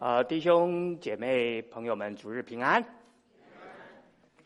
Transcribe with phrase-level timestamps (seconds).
[0.00, 2.84] 呃，弟兄姐妹朋友们，主日平安。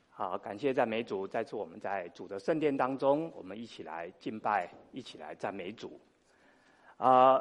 [0.09, 6.01] 好，感谢赞美主，再次我们在主的圣殿当中，我们一起来敬拜，一起来赞美主。
[6.97, 7.39] 啊、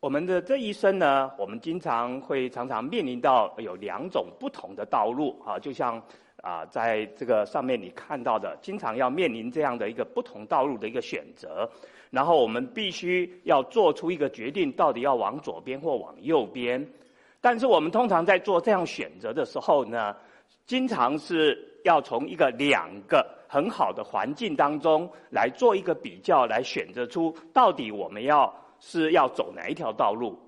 [0.00, 6.02] 我们的这一生呢，我们经常会常常面临到有两种不同的道路啊，就像
[6.42, 11.70] 啊、在这个上面你看到的，经常要面临这样的一个不同道路的一个选择。
[12.12, 16.86] 然后我们必须要做出一个决定，到底要往左边或往右边。
[17.40, 20.14] 但是我们通常在做这样选择的时候呢，
[20.66, 30.38] 经常是要从一个两个很好的环境当中来做一个比较，来选择出到底我们要是要走哪一条道路。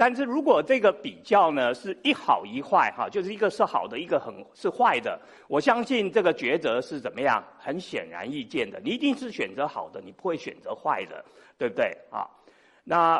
[0.00, 7.42] 但是如果这个比较呢，是一好一坏哈，就是一个是好的，一个很是坏的，我相信这个抉择是怎么样？
[7.58, 11.24] 很显然易见的，你一定是选择好的，你不会选择坏的，
[11.58, 12.30] 对不对啊？
[12.84, 13.18] 那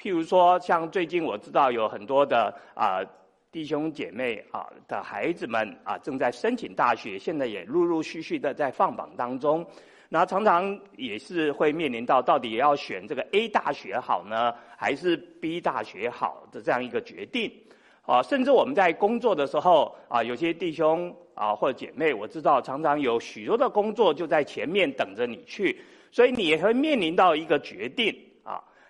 [0.00, 3.02] 譬如说，像最近我知道有很多的啊
[3.50, 9.66] 弟兄姐妹啊的孩子们啊正在申请大学，现在也陆陆续续的在放榜当中。
[10.10, 17.52] 那常常也是会面临到，到底要选这个 A 大学好呢，还是 B 大学好的这样一个决定，
[18.06, 25.78] 啊，甚至我们在工作的时候啊，有些弟兄啊或者姐妹，我知道常常有许多的工作就在前面等着你去，
[26.10, 28.16] 所以你也会面临到一个决定。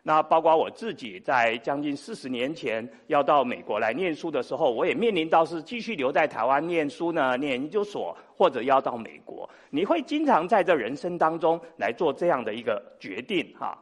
[0.08, 9.46] 那包括我自己在将近四十年前要到美国来念书的时候，我也面临到是继续留在台湾念书呢，念研究所，或者要到美国。
[9.68, 13.76] 你会经常在这人生当中来做这样的一个决定哈。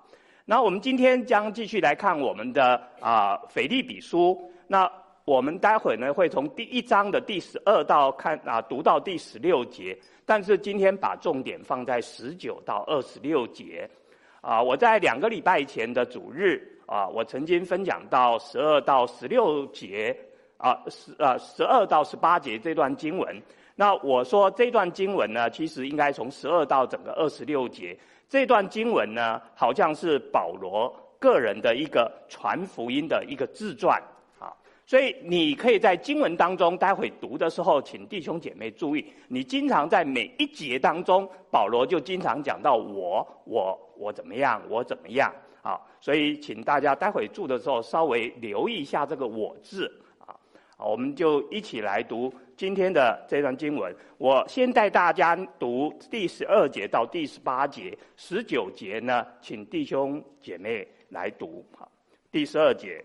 [0.45, 4.37] 那我们今天将继续来看我们的啊腓立比书。
[4.67, 4.91] 那
[5.25, 13.89] 我们待会呢会从第一章的第十二到看啊读到第十六节，但是今天把重点放在十九到二十六节。
[14.47, 20.17] 啊，我在两个礼拜前的主日啊，我曾经分享到十二到十六节
[20.57, 23.43] 啊，十啊十二到十八节这段经文。
[23.75, 27.99] 那我说这段经文呢，其实应该从十二到整个二十六节。
[28.29, 34.01] 这段经文呢，好像是保罗个人的一个传福音的一个自传
[34.39, 34.55] 啊。
[34.87, 45.81] 所以你可以在经文当中，待会读的时候，请弟兄姐妹注意，你经常在每一节当中，保罗就经常讲到我、我、我怎么样，我怎么样啊？
[46.01, 50.35] 所以请大家待会读的时候，稍微留意一下这个“我”字啊。
[50.79, 53.95] 我们就一起来读今天的这段经文。
[54.19, 61.65] 我先带大家读第十二节到第十八节，十九节呢，请弟兄姐妹来读。
[61.77, 61.91] 好，
[62.31, 63.05] 第十二节。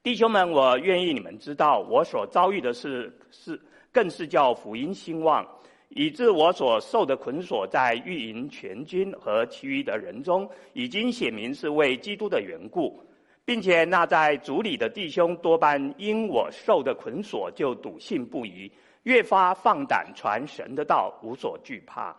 [0.00, 3.60] 弟兄们，我愿意你们知道，我所遭遇的事是，
[3.92, 5.46] 更是叫福音兴旺，
[5.90, 13.00] 以致我所受的捆锁，在御营全军和其余的人中，已经显明是为基督的缘故，
[13.44, 18.70] 并且那在主里的弟兄多半因我受的捆锁，就笃信不疑，
[19.04, 22.14] 越发放胆传神的道，无所惧怕。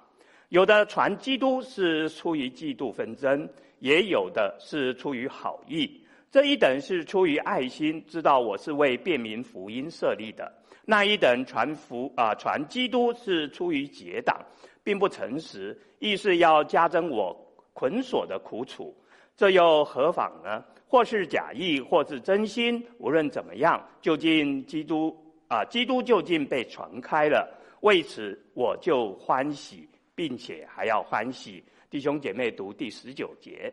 [0.50, 3.47] 有的传基督是出于嫉妒纷争，
[3.78, 6.01] 也有的是出于好意。
[6.31, 10.51] 这一等是出于爱心，知道我是为便民福音设立的；
[10.90, 14.44] 那一等传福啊，传基督是出于结党，
[14.84, 17.32] 并不诚实，意是要加增我
[17.74, 18.92] 捆锁的苦楚。
[19.38, 20.66] 这又何妨呢？
[20.88, 25.16] 或是假意，或是真心，无论怎么样，究竟基督
[25.48, 27.48] 啊，基督究竟被传开了，
[27.82, 31.64] 为此我就欢喜，并且还要欢喜。
[31.92, 33.72] 弟兄姐妹，读第十九节。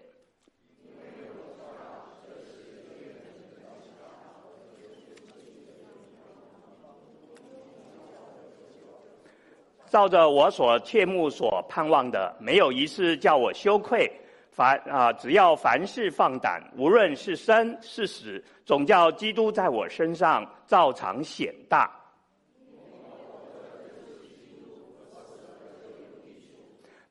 [9.97, 14.07] 照着我所切慕所盼望的，没有一事叫我羞愧。
[14.51, 21.91] 凡啊，只要凡事放胆，无论是生是死，总叫基督在我身上照常显大。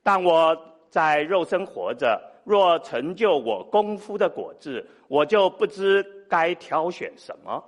[0.03, 0.55] 但我
[0.87, 7.63] 在肉身活着，若成就我功夫的果子，我就不知该挑选什么。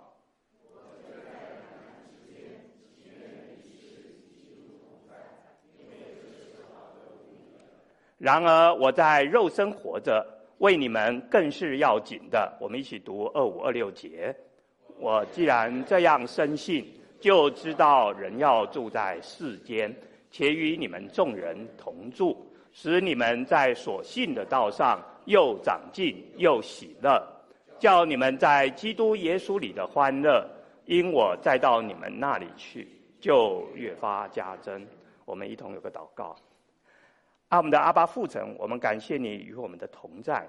[8.17, 10.25] 然而我在肉身活着，
[10.57, 12.51] 为你们更是要紧的。
[12.59, 14.35] 我们一起读二五二六节。
[14.99, 16.83] 我既然这样深信，
[17.19, 19.95] 就知道人要住在世间，
[20.31, 22.35] 且与你们众人同住，
[22.71, 27.21] 使你们在所信的道上又长进又喜乐，
[27.77, 30.43] 叫你们在基督耶稣里的欢乐，
[30.85, 32.87] 因我再到你们那里去，
[33.19, 34.83] 就越发加增。
[35.25, 36.35] 我们一同有个祷告。
[37.49, 40.47] 阿们的阿爸父神，我们感谢你与我们的同在。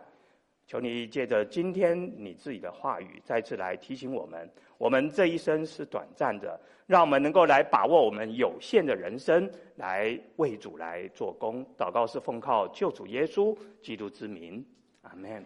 [0.67, 4.47] 求你借着今天你自己的话语，再次来提醒我们：
[4.77, 11.65] 我们这一生是短暂的，让我们能够来把握我们有限的人生，来为主来做工。
[11.79, 14.62] 祷告是奉靠救主耶稣基督之名，
[15.00, 15.43] 阿门。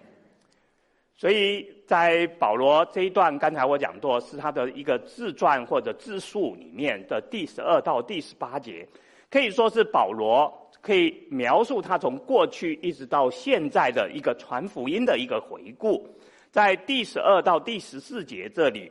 [1.14, 8.88] 所以在保罗这一段，刚才我讲过，是他的一个自传或者自述里面的第十二到第十八节，
[9.30, 10.52] 可以说是保罗。
[10.82, 16.04] 可以描述他从过去一直到现在的一个传福音的一个回顾，
[16.50, 18.90] 在第十二到第十四节这里，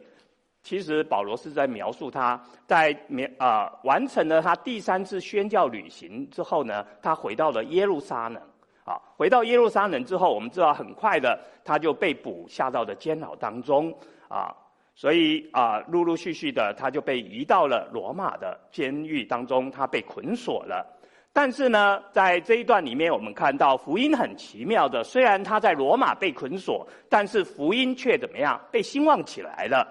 [0.64, 8.42] 其实保罗是在描述他在描啊完成了他第三次宣教旅行之后呢，他回到了耶路撒冷。
[8.84, 13.96] 啊，回到耶路撒冷之后，我们知道很快的他就被捕下到了监牢当中。
[14.28, 14.52] 啊，
[14.96, 20.84] 所以啊陆陆续续的他就被移到了罗马的监狱当中，他被捆锁了。
[21.34, 28.60] 但是呢，在这一段里面，我们看到福音很奇妙的，虽然他在罗马被捆锁，但是福音却怎么样？
[28.70, 29.88] 被兴旺起来了，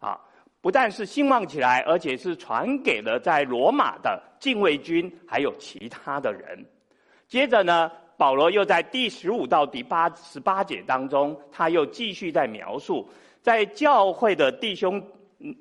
[0.00, 0.20] 啊，
[0.60, 6.62] 不但是兴旺起来，而且是传给了在罗马的禁卫军，还有其他的人。
[7.26, 13.08] 接着呢，保罗又在第十五到第八十八节当中，他又继续在描述，
[13.40, 15.02] 在教会的弟兄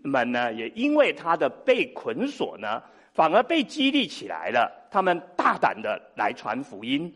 [0.03, 2.83] 们呢，也因为他的被捆锁呢。
[3.13, 7.13] 反而被激励起来了，他们大胆的来传福音。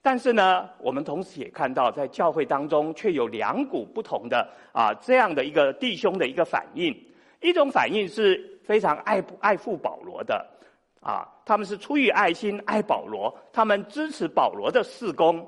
[0.00, 6.96] 但是呢，我们同时也看到，在教会当中却有两股不同的啊这样的一个弟兄的一个反应。
[7.40, 10.44] 一种反应是非常爱爱护保罗的，
[11.00, 15.46] 啊，他们是出于爱心爱保罗，他们支持保罗的事工，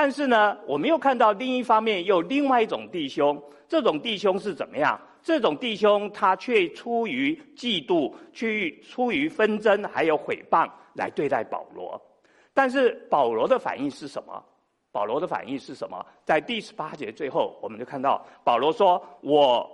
[0.00, 4.96] 但是呢，我们又看到另一方面又有另外一种弟兄，这种弟兄是怎么样？
[5.24, 12.00] 这种弟兄，他却出于嫉妒，去出于纷争，还有诽谤来对待保罗。
[12.54, 14.40] 但是保罗的反应是什么？
[14.92, 16.06] 保罗的反应是什么？
[16.24, 19.68] 在第十八节最后，我们就看到保罗说：“我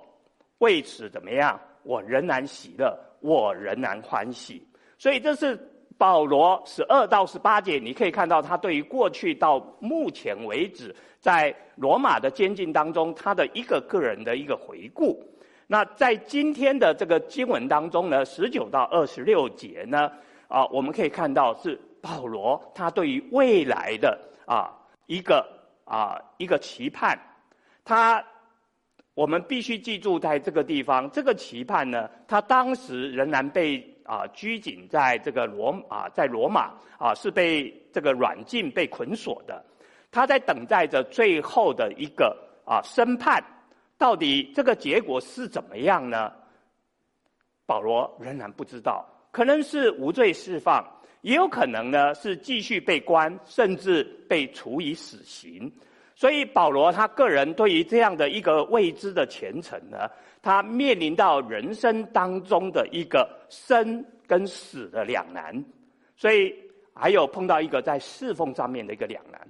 [0.56, 1.60] 为此怎么样？
[1.82, 4.66] 我仍然喜乐，我仍然欢喜。”
[4.96, 5.54] 所以这是
[5.96, 15.22] 保罗十二到十八节，你可以看到他对于过去到目前为止在罗马的监禁当中，他的一个个人的一个回顾。
[15.66, 20.10] 那在今天的这个经文当中呢，十九到二十六节呢，
[20.46, 24.70] 啊，我们可以看到是保罗他对于未来的啊
[25.06, 25.46] 一个
[25.84, 27.18] 啊一个期盼，
[27.84, 28.22] 他
[29.14, 39.64] 我们必须记住在这个地方，这个期盼呢，他当时仍然被啊拘谨在这个罗啊在罗马啊是被这个软禁被捆锁的，
[40.10, 43.42] 他在等待着最后的一个啊审判。
[43.96, 46.32] 到底这个结果是怎么样呢？
[47.64, 50.84] 保罗仍然不知道，可能是无罪释放，
[51.22, 55.72] 也有可能呢是继续被关，甚至被处以死刑。
[56.16, 60.10] 所以保罗他个人对于这样的一个未知的前程呢，
[60.44, 65.64] 他面临到人生当中的一个生跟死的两难，
[66.14, 66.54] 所以
[66.94, 69.40] 还有碰到一个在侍奉上面的一个两难。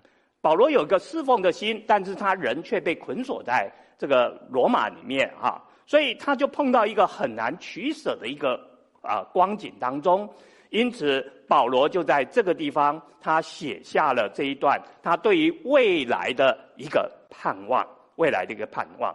[0.41, 3.70] 保罗有一个侍奉的心，但是他人却被捆锁在。
[3.96, 8.61] 这个罗马里面哈，所以他就碰到一个很难取舍的一个
[9.02, 10.29] 啊光景当中，
[10.70, 17.87] 因此保罗就在这个地方，他写下了这一段他对于未来的一个盼望，
[18.17, 19.14] 未来的一个盼望，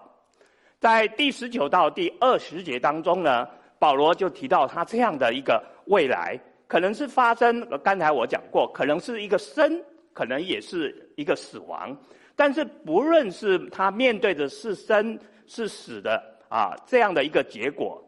[0.80, 9.84] 在第十九到第二十节当中呢，保罗就提到他这样的一个未来，可能是发生，刚才我讲过，可能是一个生，
[10.14, 11.96] 可能也是一个死亡。
[12.36, 18.02] 但是，不论是他面对的是生是死的啊，这样的一个结果，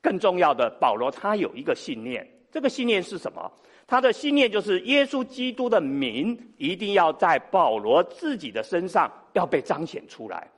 [0.00, 3.50] 更重要的，保罗他有一个信念，这个信念是什么？
[3.88, 10.48] 他的信念就是耶稣基督的名一定要在保罗自己的身上要被彰显出来，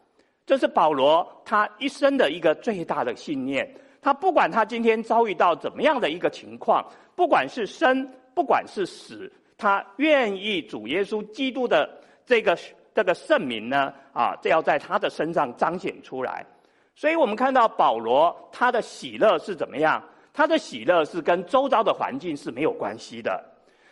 [0.46, 3.68] 这是保罗他一生的一个最大的信念。
[4.00, 6.84] 他不管他今天遭遇到怎么样的一个情况，
[7.14, 11.88] 不管是生，不管是死，他愿意主耶稣基督的
[12.24, 12.56] 这个。
[12.96, 16.46] 这个圣名呢，啊，这要在他的身上彰显出来。
[16.94, 20.00] 所以我们看到保罗他的喜乐是怎么样？
[20.32, 23.44] 他的喜乐是跟周遭的环境是没有关系的。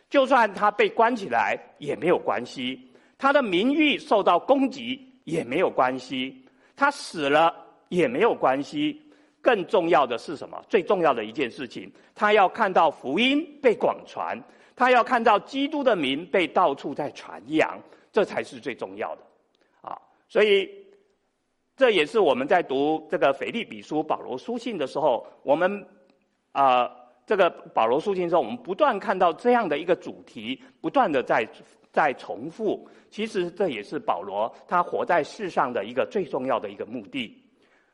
[0.09, 2.79] 就算他被关起来也没有关系，
[3.19, 6.45] 他的名誉受到攻击也没有关系，
[6.77, 7.55] 他死了
[7.89, 9.01] 也没有关系。
[9.41, 10.63] 更重要的是什么？
[10.69, 14.41] 最重要的一件事情，他要看到福音被广传，
[14.77, 17.81] 他要看到基督的名被到处在传扬。
[18.13, 19.23] 这才是最重要的，
[19.81, 19.99] 啊，
[20.29, 20.69] 所以
[21.75, 25.83] 这也是我们在读这个腓立比书保罗书信的时候，我们
[26.53, 26.91] 啊、
[27.27, 31.49] 这个保罗书信中，我们不断看到这样的一个主题，不断的在
[31.93, 32.89] 在重复。
[33.11, 37.39] 其实这也是保罗他活在世上的一个最重要的一个目的。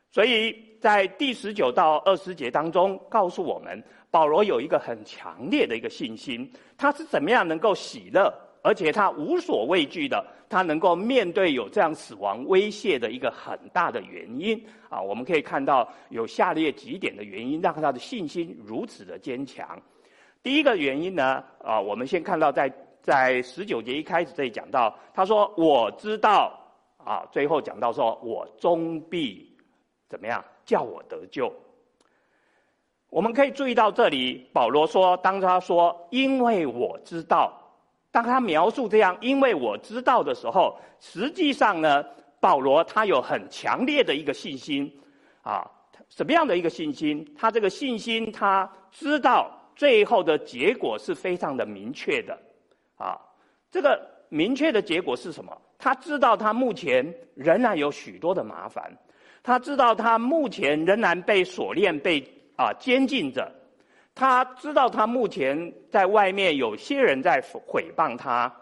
[0.09, 19.79] 所以在第十九到二十节当中，告诉我们保罗有一个很强烈的一个信心，他是怎么样能够喜乐，而且他无所畏惧的，他能够面对有这样死亡威胁的一个很大的原因啊，我们可以看到有下列几点的原因，让他的信心如此的坚强。
[20.41, 26.57] 第一个原因呢，啊，我们先看到在在十九节一开始这里讲到，他说我知道
[26.97, 29.47] 啊，最后讲到说我终必。
[30.07, 31.53] 怎么样叫我得救？
[33.11, 37.53] 我们可以注意到这里，保罗说，当他说“因为我知道”，
[38.11, 42.03] 当他描述这样“因为我知道”的时候，实际上呢，
[42.39, 44.91] 保罗他有很强烈的一个信心
[45.43, 45.69] 啊，
[46.09, 47.23] 什么样的一个信心？
[47.37, 52.35] 他这个信心，他知道最后的结果是非常的明确的
[52.99, 53.19] 啊。
[53.71, 55.59] 这个明确的结果是什么？
[55.79, 58.95] 他知道他目前仍然有许多的麻烦。
[59.41, 62.21] 他知道他目前仍然被锁链、被
[62.57, 63.49] 啊监禁着，
[64.13, 68.53] 他知道他目前在外面有些人在诽谤他，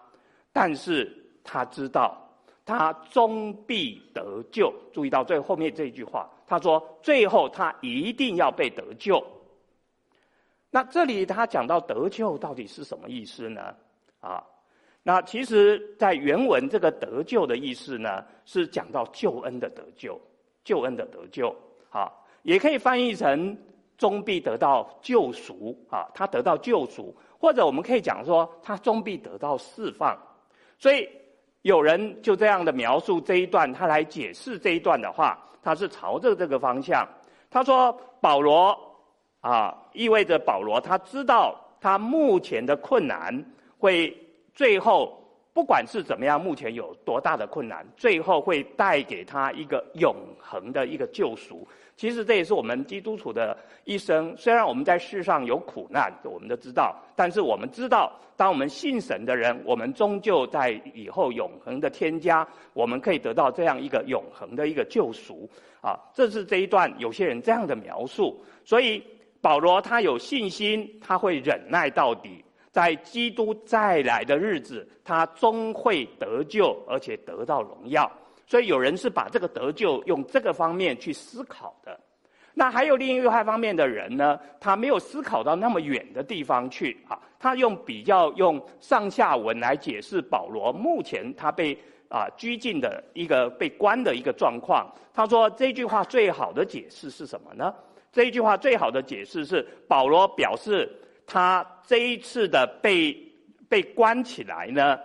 [0.54, 1.12] 但是
[1.44, 2.16] 他知道
[2.64, 4.72] 他终必得救。
[4.94, 9.26] 注意到最后面这句话，他说最后他一定要被得救。
[10.70, 13.74] 那这里他讲到得救到底是什么意思呢？
[14.28, 14.44] 啊，
[15.04, 20.20] 那其实在原文这个得救的意思呢，是讲到救恩的得救。
[20.64, 21.56] 救恩的得救，
[21.90, 22.12] 啊，
[22.44, 23.58] 也可以翻译成
[23.98, 30.14] 终必得到救赎，啊，他得到救赎，或者我们可以讲说他终必得到释放。
[30.78, 31.08] 所以
[31.62, 37.08] 有人就这样的描述这一段，他来解释这一段的话，他是朝着这个方向。
[37.50, 38.78] 他说保罗，
[39.40, 43.34] 啊，意味着保罗他知道他目前的困难
[43.78, 44.16] 会
[44.54, 45.24] 最后。
[45.54, 51.68] 不管是怎么样，目前有多大的困难，最后会带给他一个永恒的一个救赎。
[51.96, 54.32] 其实这也是我们基督徒的一生。
[54.38, 65.50] 虽然我们在世上有苦难，我们都知道，但是我们知道，当我们信神的人，我们终究在以后永恒的天家，我们可以得到这样一个永恒的一个救赎。
[65.82, 68.40] 啊，这是这一段有些人这样的描述。
[68.64, 69.04] 所以
[69.42, 72.44] 保罗他有信心，他会忍耐到底。
[72.78, 78.08] 在基督再来的日子，他终会得救，而且得到荣耀。
[78.46, 82.00] 所以有人是把这个得救用这个方面去思考的。
[82.54, 87.20] 那还有另一个方面的人呢，他没有思考到那么远的地方去啊。
[87.40, 91.76] 他用比较用上下文来解释保罗目前他被
[92.10, 94.88] 啊拘禁的一个被关的一个状况。
[95.16, 97.74] 他说这句话最好的解释是什么呢？
[98.12, 100.88] 这一句话最好的解释是保罗表示。
[101.28, 103.14] 他这一次的被
[103.70, 104.98] 被关起来呢，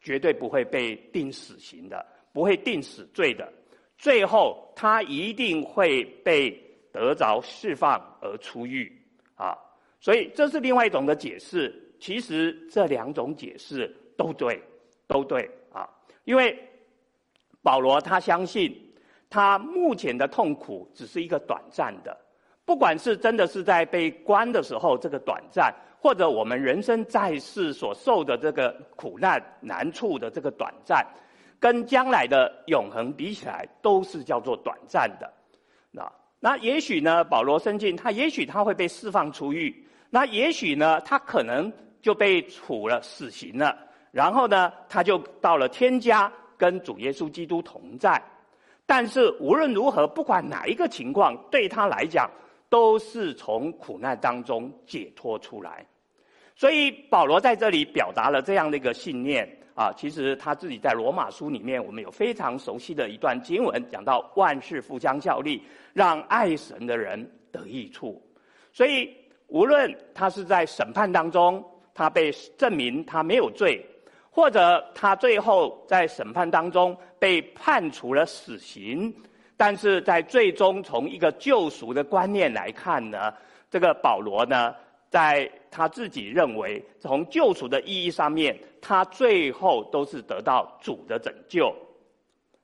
[0.00, 3.52] 绝对不会被定死刑的，不会定死罪的。
[3.98, 6.50] 最后他一定会被
[6.92, 8.90] 得着释放而出狱
[9.34, 9.58] 啊！
[10.00, 11.74] 所以这是另外一种的解释。
[11.98, 14.62] 其实这两种解释都对，
[15.06, 15.88] 都对啊！
[16.24, 16.56] 因为
[17.62, 18.72] 保罗他相信，
[19.30, 22.16] 他目前的痛苦只是一个短暂的。
[22.66, 31.06] 不管是真的是在被关的时候这个短暂，或者我们人生在世所受的这个苦难难处的这个短暂，
[31.60, 35.30] 跟将来的永恒比起来，都是叫做短暂的。
[35.90, 43.76] 那那也许呢，保罗生进他也许他会被释放出狱，那也许呢，他可能就被处了死刑了，
[44.10, 48.22] 然后呢，他就到了天家跟主耶稣基督同在。
[48.86, 52.30] 但是无论如何，不管哪一个情况，对他来讲。
[52.74, 55.86] 都是从苦难当中解脱出来，
[56.56, 59.92] 所以保罗在这里表达了这样的一个信念啊。
[59.96, 65.62] 其实他自己在罗马书里面，我们有非常熟悉的一段经文，讲到万事互相效力，
[65.92, 68.20] 让爱神的人得益处。
[68.72, 69.08] 所以
[69.46, 71.64] 无论他是在审判当中，
[71.94, 73.80] 他被证明他没有罪，
[74.30, 79.14] 或者他最后在审判当中被判处了死刑。
[79.56, 83.32] 但是在最终从一个救赎的观念来看呢，
[83.70, 84.74] 这个保罗呢，
[85.08, 91.72] 在他自己认为从救赎的意义上面，他最后都是得到主的拯救，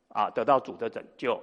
[0.09, 1.41] 啊，得到主的拯救。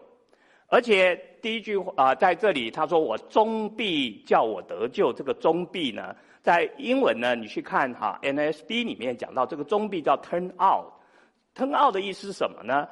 [0.67, 12.85] 而且第一句话啊，在这里他说我终必叫我得救，这个终必呢，在英文呢，你去看哈，N S B 里面讲到这个终必叫 turn out，turn out 的意思是什么呢？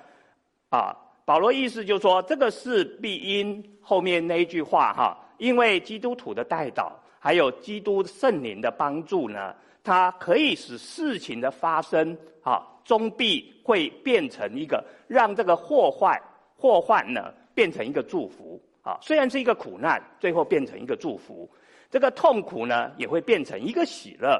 [0.69, 0.95] 啊。
[1.25, 16.15] 保罗意思就是说，这个是必因后面那一句话哈，因为基督徒的代祷，还有基督圣灵的帮助呢，它可以使事情的发生，啊，终必会变成一个让这个祸患
[16.55, 21.49] 祸患呢变成一个祝福，啊，虽然是一个苦难，最后变成一个祝福，
[21.89, 24.39] 这个痛苦呢也会变成一个喜乐，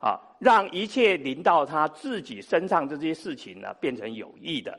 [0.00, 4.78] 啊，让一切临到他自己身上这些事情呢变成有益的。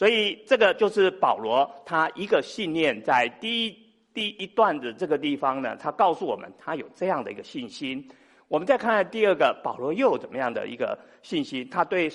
[0.00, 3.76] 所以，这个就是保罗他一个信念，在第一
[4.14, 8.08] 第一段的这个地方呢，他告诉我们他有这样的一个信心。
[8.48, 11.68] 我们再看看第二个，保罗又有怎么样的一个信心？
[11.68, 12.10] 他对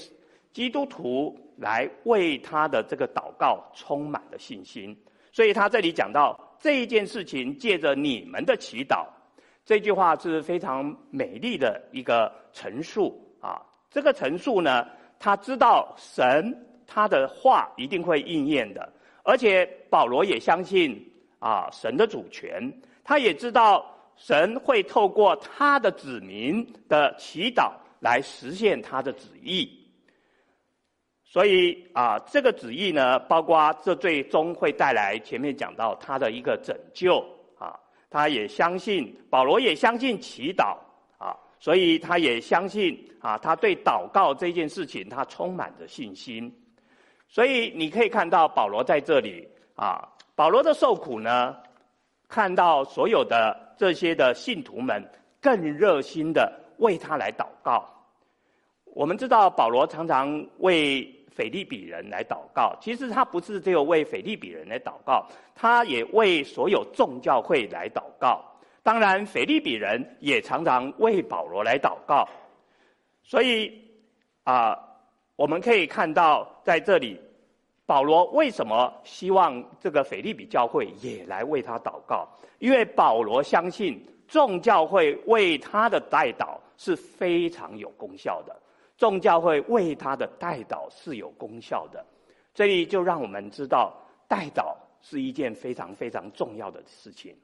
[0.52, 4.98] 基督徒来为他的这个祷告充满了信心。
[5.32, 9.06] 所以他这里讲到这一件事情，借着你们的祈祷，
[9.64, 13.62] 这句话是非常美丽的一个陈述啊。
[13.92, 14.88] 这个陈述呢，
[15.20, 16.66] 他知道神。
[16.88, 18.92] 他的话一定会应验的，
[19.24, 20.98] 而且保罗也相信
[21.40, 22.72] 啊神的主权，
[23.04, 29.70] 他也知道神会透过他的子民的祈祷来实现他的旨意。
[31.24, 37.20] 所以啊，这个旨意呢，包括这最终会带来前面讲到他的一个拯救
[37.58, 37.78] 啊，
[38.10, 40.78] 他也相信保罗也相信祈祷
[41.18, 46.50] 啊，所以他也相信啊，他对祷告这件事情他充满着信心。
[47.28, 51.58] 所以你可以看到保罗在这里啊，保罗的受苦呢，
[52.30, 55.04] 看到所有的这些的信徒们
[55.42, 57.86] 更热心的为他来祷告。
[58.86, 68.42] 我们知道保罗常常为腓利比人来祷告，其实他不是只有为腓利比人来祷告，他也为所有众教会来祷告。
[68.82, 72.26] 当然，腓利比人也常常为保罗来祷告。
[73.24, 73.74] 所以
[74.46, 74.80] 啊。
[75.36, 77.20] 我们可以看到，在这里，
[77.86, 82.28] 保罗为什么希望这个腓立比教会也来为他祷告？
[82.60, 88.56] 因为保罗相信众教会为他的代祷是非常有功效的，
[88.98, 92.04] 众教会为他的代祷是有功效的。
[92.54, 93.94] 这里就让我们知道，
[94.30, 97.36] 代祷是一件非常非常重要的事情。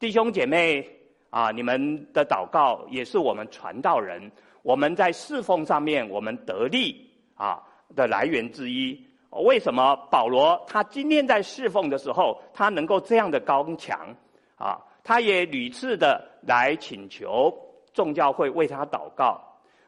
[0.00, 0.84] 弟兄姐妹
[1.30, 4.28] 啊，你们的祷告也是我们传道人。
[4.64, 7.62] 我们在侍奉上面，我们得力啊
[7.94, 8.98] 的来源之一。
[9.44, 14.08] 为什么保罗他今天在侍奉的时候，他能够这样的刚强
[14.56, 14.80] 啊？
[15.02, 17.54] 他也屡次的来请求
[17.92, 19.38] 众教会为他祷告。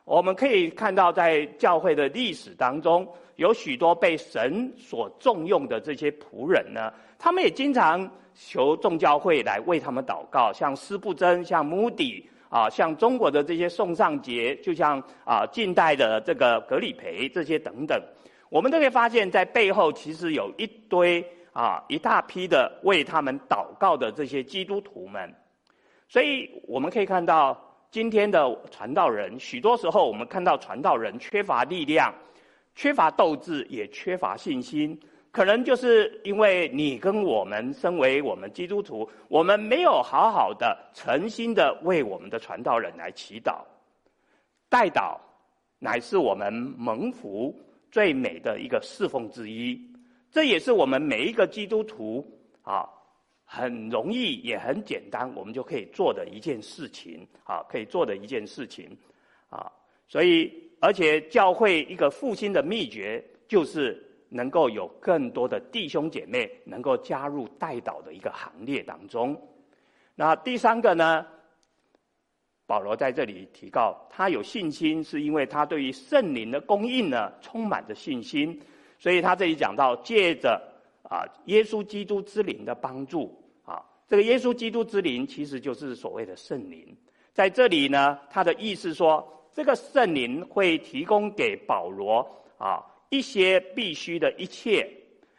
[0.04, 12.28] 我们可以看到，在教会的历史当中，有许多被神所重用的这些仆人呢，他们也经常求众教会来为他们祷告，像斯布真，像穆迪。
[12.56, 18.02] 啊，像中国的这些宋尚节，就像啊近代的这个格里培这些等等，
[18.48, 25.30] 我们都可以发现，在背后其实有一堆啊一大批的为他们祷告的这些基督徒们。
[26.08, 27.54] 所以我们可以看到，
[27.90, 32.14] 今天的传道人，许多时候我们看到传道人缺乏力量，
[32.74, 34.98] 缺乏斗志，也缺乏信心。
[35.36, 43.62] 可能就是因为你跟我们身为我们基督徒，我们没有好好的、诚心的为我们的传道人来祈祷、
[44.70, 45.18] 代祷，
[45.78, 47.54] 乃是我们蒙福
[47.90, 49.78] 最美的一个侍奉之一。
[50.30, 52.26] 这也是我们每一个基督徒
[52.62, 52.88] 啊，
[53.44, 58.88] 很容易也很简单，我们就可以做的一件事情啊，可以做的一件事情
[59.50, 59.70] 啊。
[60.08, 64.02] 所以，而且教会一个复兴的秘诀就是。
[64.28, 69.40] 能够有更多的弟兄姐妹能够加入代祷的一个行列当中。
[70.14, 71.26] 那第三个呢？
[72.68, 78.60] 保罗在这里提到，他有信心，是因为他对于圣灵的供应呢充满着信心。
[78.98, 80.60] 所以他这里讲到，借着
[81.04, 83.32] 啊耶稣基督之灵的帮助
[83.64, 86.84] 啊，这个耶稣基督之灵其实就是所谓的圣灵。
[87.32, 92.26] 在这里呢，他的意思说，这个圣灵会提供给保罗
[92.58, 92.84] 啊。
[93.08, 94.88] 一些必须的一切，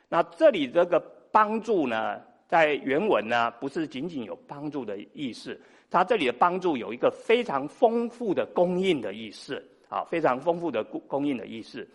[0.10, 1.00] 那这里这个
[1.32, 11.88] 帮助呢，在原文呢，不是仅仅有帮助的意思，它这里的帮助有一个非常丰富的供应的意思，啊，非常丰富的供供应的意思。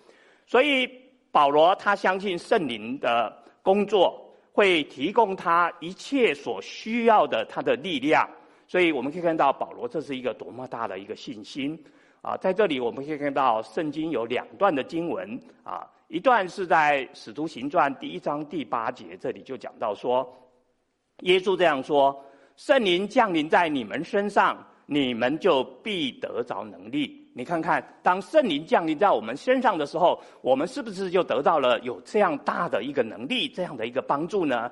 [0.46, 0.88] 所以
[1.30, 8.28] 保罗他相信圣灵的工作会提供他一切所需要的他的力量，
[8.68, 11.82] 所以我们可以看到保罗这是一个多么大的一个信心。
[12.22, 20.32] 啊，在这里我们可以看到，圣经有两段的经文啊，一段是在《使徒行传》第一章第八节，这里就讲到说，
[21.22, 22.24] 耶稣这样说
[22.56, 34.70] ：“圣灵降临在你们身上，你们就必得着能力。”你看看，当圣灵降临在我们身上的时候，我们是不是就得到了有这样大的一个能力，这样的一个帮助呢？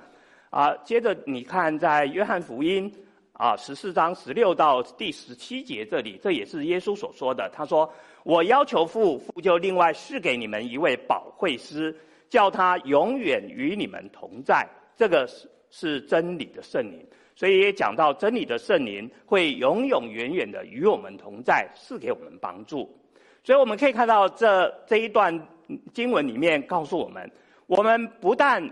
[0.50, 2.92] 啊，接着你看，在约翰福音
[3.40, 7.48] 啊十四章十六到第十七节这里，这也是耶稣所说的。
[7.50, 7.90] 他说
[8.22, 11.96] ：“我要求父，父就另外赐给你们一位保惠师，
[12.28, 14.68] 叫他永远与你们同在。
[14.94, 17.02] 这个是是真理的圣灵。
[17.34, 22.94] 所以也讲到真理的圣灵会永永远远的与我们同在，赐给我们帮助。
[23.42, 25.48] 所以我们可以看到这这一段
[25.94, 27.30] 经文里面告诉我们，
[27.66, 28.62] 我们不但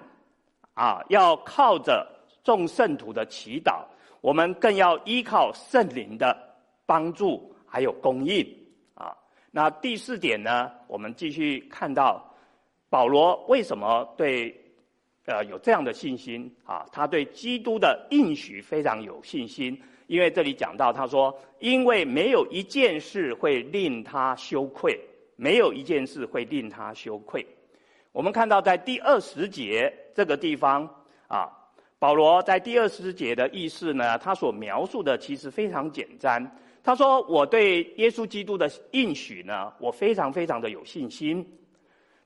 [0.74, 2.07] 啊要靠着
[2.44, 3.83] 众圣徒的祈祷，
[4.29, 6.37] 我们更要依靠圣灵的
[6.85, 8.47] 帮助还有供应
[8.93, 9.17] 啊。
[9.51, 12.23] 那第四点呢，我们继续看到
[12.91, 14.55] 保罗为什么对
[15.25, 16.85] 呃有这样的信心啊？
[16.93, 25.01] 他对基督的应许非常有信心，因为这里讲到他说，因为没有一件事会令他羞愧，
[25.37, 27.47] 没有一件事会令他羞愧。
[28.12, 30.87] 我们看到在第二十节这个地方
[31.29, 31.55] 啊。
[31.99, 36.57] 保罗在第二十节的意思呢，他所描述的其实非常简单。
[36.85, 41.45] 他说：“我对耶稣基督的应许呢，我非常非常的有信心。”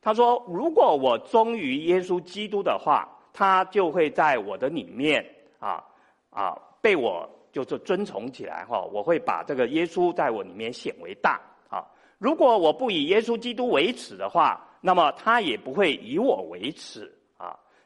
[0.02, 5.24] 他说：“如果我忠于耶稣基督的话，他就会在我的里面
[5.58, 5.82] 啊
[6.28, 8.82] 啊被我就是尊崇起来哈。
[8.92, 11.82] 我会把这个耶稣在我里面显为大啊。
[12.18, 17.10] 如果我不以耶稣基督为耻的话，那么他也不会以我为耻。”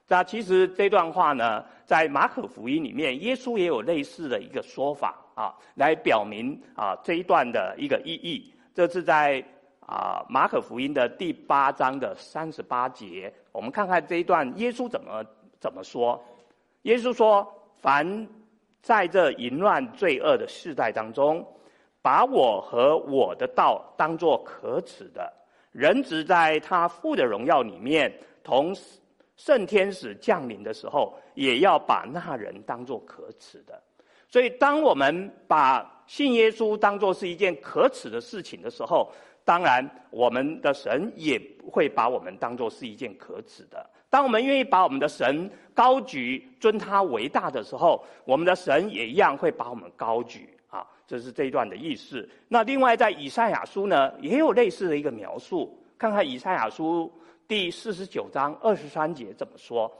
[0.09, 8.55] 那其实这段话呢，在马可福音里面，耶稣也有类似的一个说法啊，来表明啊这一段的一个意义。
[8.73, 9.45] 这是在
[9.81, 15.25] 啊马可福音的第八章的三十八节，我们看看这一段耶稣怎么
[15.59, 16.23] 怎么说。
[16.83, 17.45] 耶稣说
[17.83, 18.29] ：“凡
[18.81, 21.45] 在这淫乱罪恶的世代当中，
[22.01, 25.33] 把我和我的道当作可耻的，
[25.73, 28.13] 人只在他父的荣耀里面
[28.45, 29.01] 同时。”
[29.37, 33.81] 圣天使降临的时候，也要把那人当作可耻的。
[34.29, 39.13] 所以，当我们把信耶稣当作是一件可耻的事情的时候，
[39.45, 43.89] 当然，我们的神也会把我们当作是一件可耻的。
[44.11, 50.49] 当我们愿意把我们的神高举、尊他为大的时候，我们的神也一样会把我们高举。
[50.69, 52.29] 啊，这是这一段的意思。
[52.49, 55.79] 那另外，在以赛亚书呢，也有类似的一个描述。
[55.99, 57.11] 看看以赛亚书。
[57.49, 59.91] 第四十九章二十三节怎么说？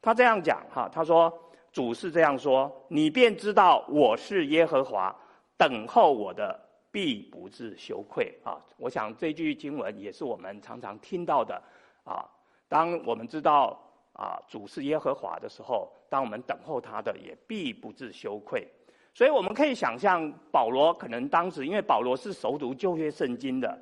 [0.00, 1.32] 他这样讲哈，他说
[1.72, 5.14] ：“主是这样说，你便知道我是耶和华，
[5.56, 6.58] 等候我的
[6.92, 11.60] 必不至羞愧。”啊，我想这句经文也是我们常常听到的
[12.04, 12.24] 啊。
[12.68, 13.76] 当我们知道
[14.12, 18.64] 啊主是耶和华的时候，当我们等候他的，也必不至羞愧。
[19.12, 23.76] 所以我们可以想象，保罗可能当时因为保罗是熟读旧约圣经的。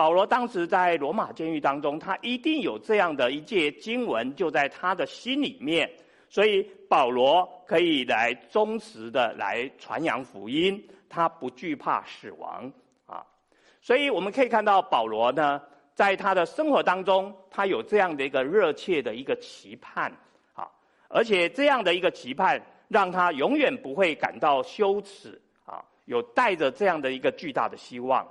[0.00, 5.90] 保罗当时在罗马监狱当中，他一定有这样的一节经文，就在他的心里面，
[6.30, 12.72] 所以保罗可以来忠实的来传扬福音，他不惧怕死亡
[13.04, 13.22] 啊。
[13.82, 15.60] 所以我们可以看到保罗呢，
[15.94, 20.10] 在他的生活当中，他有这样的一个热切的一个期盼
[20.54, 20.66] 啊，
[21.08, 22.58] 而且这样的一个期盼，
[22.88, 28.26] 让他永远不会感到羞耻啊，有带着这样的一个巨大的希望，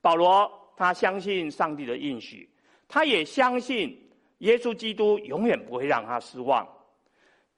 [0.00, 0.48] 保罗。
[0.76, 2.48] 他相信上帝的应许，
[2.86, 3.98] 他也相信
[4.38, 6.68] 耶稣基督永远不会让他失望。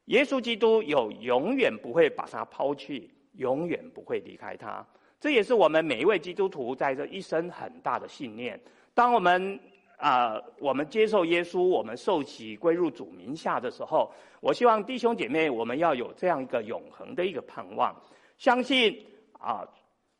[0.04, 4.86] 耶稣基督有永远不会把他抛弃，永远不会离开他。
[5.20, 8.58] 这也是我们每一位基督徒在这一生很大的信念。
[8.94, 9.58] 当我们
[9.96, 18.00] 啊、我们接受耶稣，我们受洗归入主名下的时候，我希望弟兄姐妹，我们要有这样一个永恒的一个盼望，
[18.38, 19.66] 相信啊。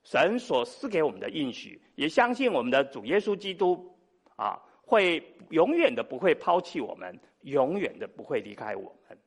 [0.05, 3.95] 神所赐给我们的应许，也相信我们的主耶稣基督
[4.37, 9.19] 啊，会永远的不会抛弃我们，永远的不会离开我们。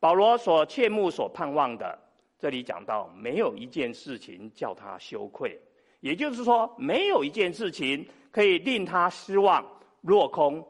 [0.00, 1.98] 保罗所切慕、所盼望的，
[2.38, 5.60] 这里讲到，没有一件事情叫他羞愧，
[6.00, 9.64] 也就是说，没有一件事情可以令他失望、
[10.00, 10.66] 落空。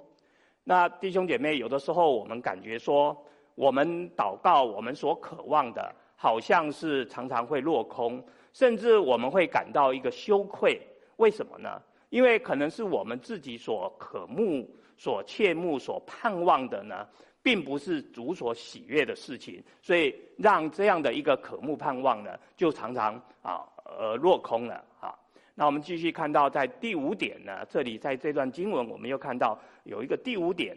[0.64, 3.16] 那弟兄姐妹，有的时候我们感觉说，
[3.54, 8.22] 我们祷告，我们所渴望的，好像是常常会落空。
[8.52, 10.80] 甚至我们会感到一个羞愧，
[11.16, 11.80] 为什么呢？
[12.08, 17.06] 因为可能是我们自己所渴慕、所切慕、所盼望的呢，
[17.40, 25.16] 并不是主所喜悦的事情，所以让这样的一个渴慕盼望呢，就常常啊呃落空了啊。
[25.54, 30.76] 那我们继续看到，在第五点呢，这里在这段经文，我们又看到有一个第五点，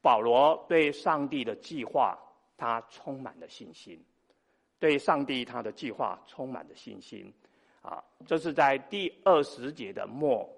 [0.00, 2.16] 保罗对上帝的计划，
[2.56, 3.98] 他充满了信心。
[4.78, 7.32] 对上帝他的计划充满了信心，
[7.80, 10.48] 啊，这是在第二十节的末，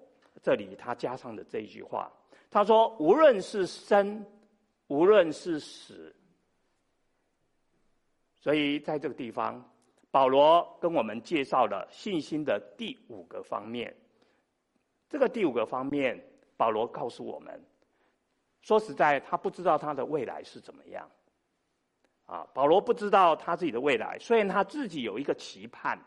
[0.41, 2.11] 这里他加上的这一句话，
[2.49, 4.25] 他说：“无论是生，
[4.87, 6.13] 无论是死，
[8.39, 9.63] 所以在这个地方，
[10.11, 13.95] 保罗跟我们介绍了信心的第五个方面。
[15.09, 16.21] 这个第五个方面，
[16.57, 17.63] 保罗告诉我们，
[18.61, 21.09] 说实在，他不知道他的未来是怎么样。
[22.27, 25.97] 啊，保罗不知道他自己的未来，虽然他自己有一个期盼，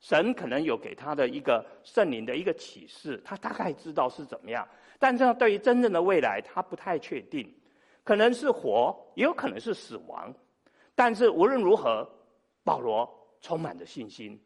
[0.00, 4.66] 神可能有给他的一个圣灵的一个启示，他大概知道是怎么样，
[4.98, 7.54] 但是对于真正的未来，他不太确定，
[8.02, 10.34] 可能是活，也有可能是死亡。
[10.94, 12.10] 但是无论如何，
[12.64, 13.08] 保罗
[13.42, 14.42] 充满着信心，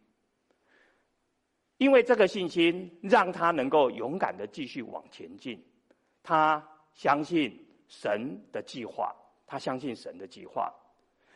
[1.76, 5.64] 因为这个信心让他能够勇敢的继续往前进。
[6.24, 6.60] 他
[6.92, 9.14] 相信神的计划，
[9.46, 10.74] 他相信神的计划。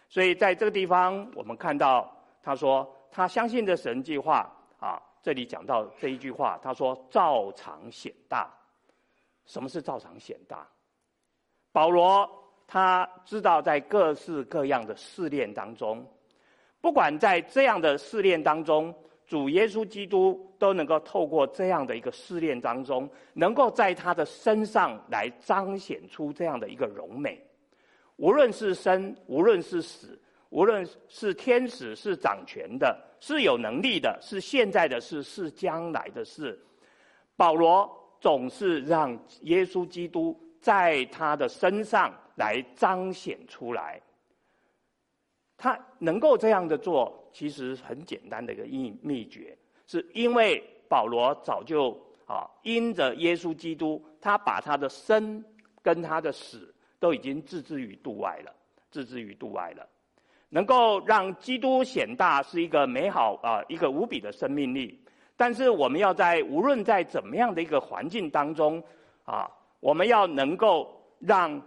[0.08, 2.10] 所以在这个地方，我们看到
[2.42, 5.00] 他说他相信的神计划啊。
[5.20, 8.48] 这里讲到这一句话，他说“照常显大”。
[9.44, 10.66] 什么是“照常显大”？
[11.72, 12.26] 保罗
[12.66, 16.06] 他知道，在各式各样的试炼当中，
[16.80, 18.94] 不管在这样的试炼当中，
[19.26, 27.44] 主耶稣基督都能够透过这样的一个试炼当中，能够在他的身上来彰显出这样的一个荣美。
[28.18, 36.58] 无论是生，无论是死，无论是天使，是掌权的，是有能力的，是现在的事，是将来的事，
[37.36, 37.88] 保罗
[38.20, 44.00] 总是让耶稣基督在他的身上来彰显出来。
[45.56, 55.44] 他能够这样的做，其实很简单的一个秘秘诀，是因为保罗早就啊，因着耶稣基督，他把他的生
[55.82, 56.74] 跟他的死。
[56.98, 58.52] 都已经置之于度外了，
[58.90, 59.86] 置之于度外了。
[60.50, 64.98] 能够让基督显大是一个美好啊、一个无比的生命力。
[65.36, 68.82] 但是我们要在无论在怎么样的一个环境当中
[69.24, 69.48] 啊，
[69.80, 71.60] 我们要能够让，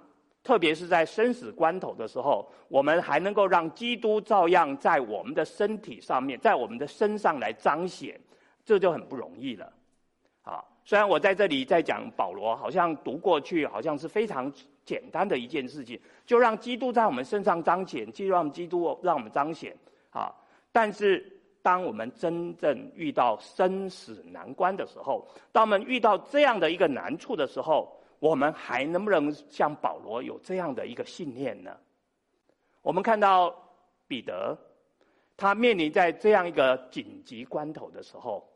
[0.44, 8.20] 特别是在生死关头的时候，我们还能够让基督照样在我们的身体上面，在我们的身上来彰显，
[8.66, 9.72] 这就很不容易了。
[10.42, 14.52] 啊，虽然我在这里在讲保罗，好像读过去好像是非常。
[14.84, 19.78] 简单的一件事情，就让基督在我们身上彰显，就让基督让我们彰显
[20.10, 20.34] 啊！
[20.72, 31.78] 但是，当我们真正遇到生死难关的时候，当我们遇到这样的一个难处的时候，我们还能不能像保罗有这样的一个信念呢？
[32.82, 33.56] 我们看到
[34.08, 34.58] 彼得，
[35.38, 38.48] 他面临在这样一个紧急关头的时候，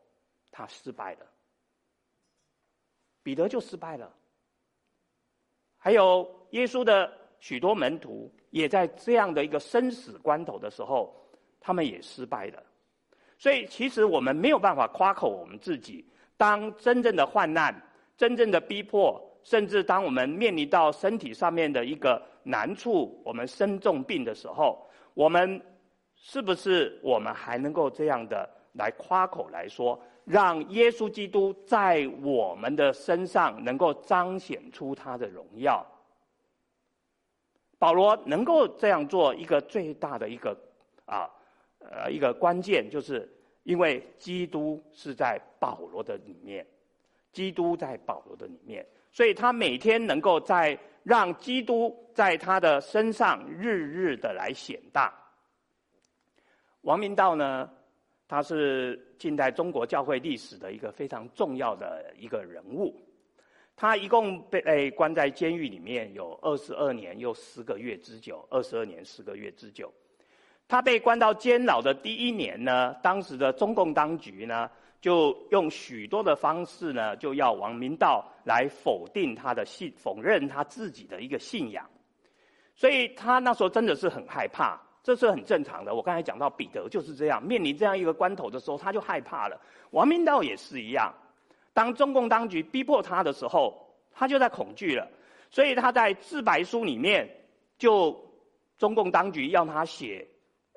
[0.51, 1.25] 他失败了，
[3.21, 4.11] 彼得就失败了。
[5.85, 11.15] 还有耶稣的许多门徒，也在这样的一个生死关头的时候，
[11.61, 12.63] 他们也失败了。
[13.37, 16.03] 所以，其实我们没有办法夸口我们自己。
[16.37, 17.79] 当真正的患难、
[18.17, 25.61] 真正的逼迫，甚至当我们面临到身体上面的一个难处，我们生重病的时候，我们
[26.15, 30.01] 是不是我们还能够这样的来夸口来说？
[30.25, 35.85] 让耶稣基督在我们的身上能够彰显出他的荣耀。
[37.77, 40.57] 保罗能够这样做，一个最大的一个
[41.05, 41.29] 啊
[41.79, 43.31] 呃一个关键，就是
[43.63, 46.65] 因为基督是在保罗的里面，
[47.31, 55.13] 基督在保罗的里面，所以他每天能够在让基督在他的身上日日的来显大。
[56.81, 57.69] 王明道呢？
[58.27, 62.95] 他是近代中国教会历史的一个非常重要的一个人物，
[63.75, 69.93] 他一共被关在监狱里面有二十二年又十个月之久，二十二年十个月之久。
[70.67, 74.67] 他被关到监牢的第一年呢，当时的中共当局呢，
[74.99, 81.87] 就用许多的方式呢，就要王明道来否定他的信，否认他自己的一个信仰，
[82.75, 84.81] 所以他那时候真的是很害怕。
[85.05, 85.93] 这是很正常的。
[85.93, 89.61] 我刚才讲到彼得就是这样，面临这样一个关头的时候，他就害怕了。
[89.91, 91.13] 王明道也是一样，
[91.73, 95.07] 当中共当局逼迫他的时候，他就在恐惧了。
[95.51, 97.29] 所以他在自白书里面，
[97.77, 98.19] 就
[98.79, 100.27] 中共当局要他写，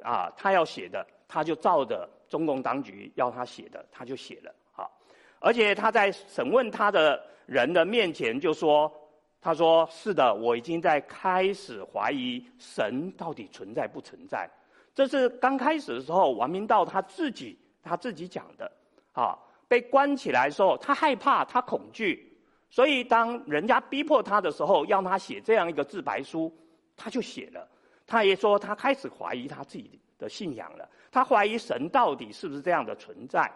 [0.02, 4.54] 啊，他要写的，他就照着中共当局要他写的，他就写了。
[4.70, 4.92] 好，
[5.40, 8.92] 而且他在审问他的人的面前就说。
[9.40, 14.51] 他说：“是的，我已经在开始怀疑神到底存在不存在。
[14.94, 18.70] 这是刚开始的时候，王明道他自己他自己讲的。
[19.12, 22.37] 啊，被关起来的时候，他害怕，他恐惧，
[22.68, 26.53] 所以当人家逼迫他的时候，要他写这样一个自白书，
[26.96, 27.66] 他就写了。
[28.07, 30.88] 他也说，他开始怀疑他自己的信仰了。
[31.12, 33.51] 他怀疑神到底是不是这样的存在。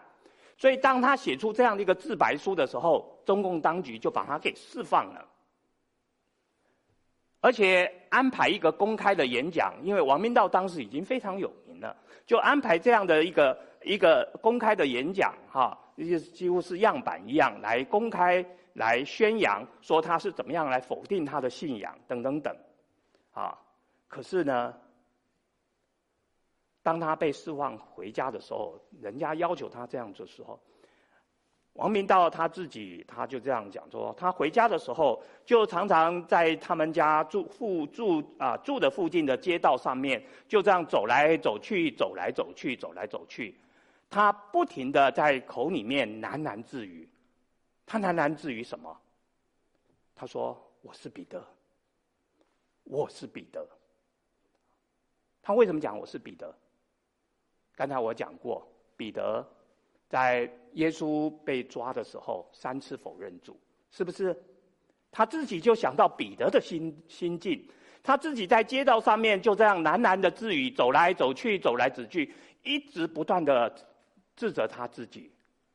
[0.57, 5.27] 所以，当他写出这样的一个自白书的时候，中共当局就把他给释放了。”
[7.43, 11.93] 而且安排一个公开的演讲，因为王明道当时已经非常有名了，
[12.25, 22.55] 就安排这样的一个一个公开的演讲，哈，就是几乎是样板一样来公开来宣扬说他是怎么样来否定他的信仰等等等，
[23.33, 23.59] 啊，
[24.07, 24.73] 可是呢，
[26.81, 30.57] 当他被释放回家的时候，人家要求他这样做的时候。
[31.73, 43.55] 王明道他自己，他就这样讲说：他回家的时候，就常常在他们家住附住啊住的附近的街道上面，就这样走来走去，走来走去，走来走去。
[44.07, 47.09] 他不停的在口里面喃喃自语。
[47.87, 48.95] 他喃喃自语什么？
[50.15, 51.43] 他说：“我是彼得，
[52.83, 53.67] 我是彼得。”
[55.41, 56.55] 他为什么讲我是彼得？
[57.75, 59.43] 刚才我讲过，彼得。
[60.13, 64.39] 在耶稣被抓的时候，三次否认主，是不是？
[65.09, 67.67] 他自己就想到彼得的心心境，
[68.03, 73.75] 他自己在街道上面就这样喃喃的自语，走来走去，走来走去，一直不断的
[74.35, 75.31] 自责他自己：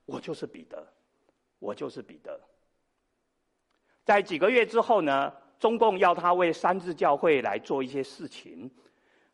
[0.07, 0.87] 我就是彼得，
[1.59, 2.40] 我就是彼得。
[4.05, 8.70] 在几个月之后呢，中共要他为三自教会来做一些事情，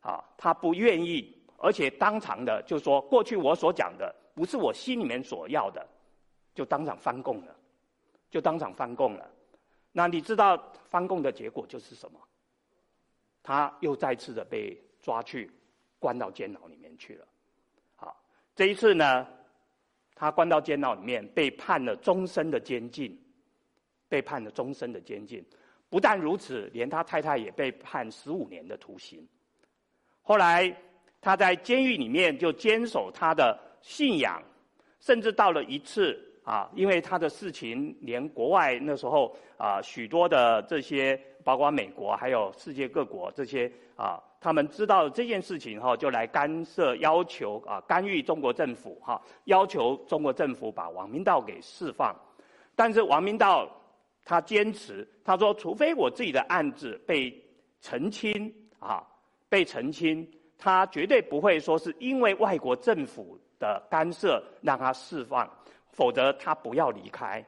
[0.01, 4.15] 啊，他不愿意，而且当场的就说：过去我所讲的。
[4.35, 5.87] 不是我心里面所要的，
[6.55, 7.57] 就当场翻供了，
[8.29, 9.31] 就当场翻供了。
[9.93, 12.19] 那你知道翻供的结果就是什么？
[13.45, 15.49] 他又再次的被抓去，
[16.01, 17.29] 关到监牢里面去了。
[17.95, 18.21] 好，
[18.57, 19.25] 这一次呢，
[20.17, 23.17] 他关到监牢里面，被判了终身的监禁，
[24.09, 25.45] 被判了终身的监禁。
[25.89, 29.25] 不但如此，连他太太也被判十五年的徒刑。
[30.23, 30.77] 后来
[31.21, 33.57] 他在监狱里面就坚守他的。
[33.85, 34.43] 信仰，
[34.99, 52.19] 甚至到了一次啊，因为他的事情，连国外那时候啊，许多的这些，包括美国还有世界各国这些啊，他们知道这件事情后，就来干涉，要求啊，干预中国政府哈，要求中国政府把王明道给释放。
[52.75, 53.71] 但是王明道
[54.25, 57.31] 他坚持，他说，除非我自己的案子被
[57.83, 59.07] 澄清啊，
[59.51, 63.39] 被澄清，他绝对不会说是因为外国政府。
[63.65, 65.49] 的干涉让他释放，
[65.91, 67.43] 否则他不要离开。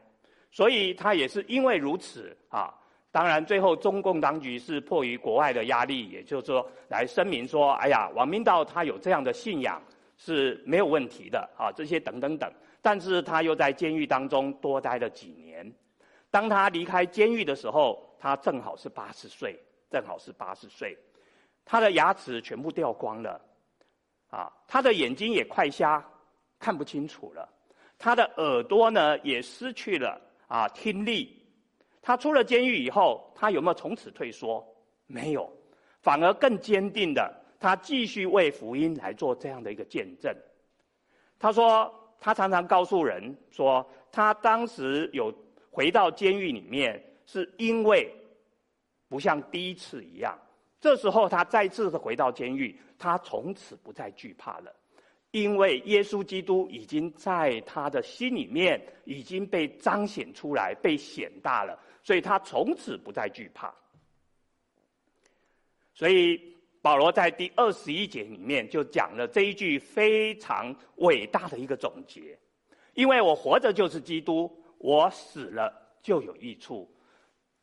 [0.51, 2.73] 所以他也是因为如此啊。
[3.11, 9.83] 当然，最后中共当局是迫于国外的压力，也就是说来声明说：“哎呀，王明道他有这样的信仰
[10.17, 12.51] 是没有问题的啊。”这些等等等。
[12.81, 15.71] 但是他又在监狱当中多待了几年。
[16.31, 19.59] 当他离开监狱的时候，他正好是八十岁，
[19.91, 20.97] 正好是八十岁，
[21.65, 23.41] 他的牙齿全部掉光了。
[24.37, 26.05] 啊，他的眼睛也快瞎，
[26.59, 27.49] 看不清楚了。
[27.99, 31.43] 他的耳朵呢，也失去了啊听力。
[32.03, 34.63] 他出了监狱以后，他有没有从此退缩？
[35.07, 35.51] 没有，
[36.03, 40.31] 反而更坚定的，他继续为福音来做这样的一个见证。
[41.39, 45.33] 他说，他常常告诉人说，他当时有
[45.71, 48.15] 回到监狱里面，是因为
[49.09, 50.39] 不像第一次一样。
[50.81, 52.79] 这时候，他再次的回到监狱。
[52.99, 54.75] 他从此不再惧怕了，
[55.31, 63.75] 因为耶稣基督已经在他的心里面已经被彰显出来，被显大了，所以他从此不再惧怕。
[65.93, 66.41] 所以
[66.81, 72.39] 保罗在第二十一节里面就讲了这一句非常伟大的一个总结：
[72.95, 75.71] 因为我活着就是基督，我死了
[76.03, 76.89] 就有益处；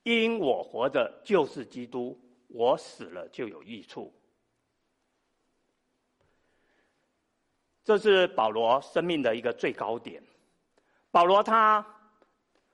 [0.03, 2.15] 因我活着就是基督，
[2.53, 4.13] 我死了就有益处。
[7.83, 10.23] 这是保罗生命的一个最高点。
[11.09, 11.85] 保罗他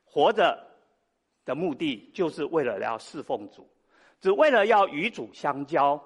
[0.04, 0.68] 活着
[1.46, 3.68] 的目的，就是为了要侍奉主，
[4.20, 6.00] 只为了要与主相交，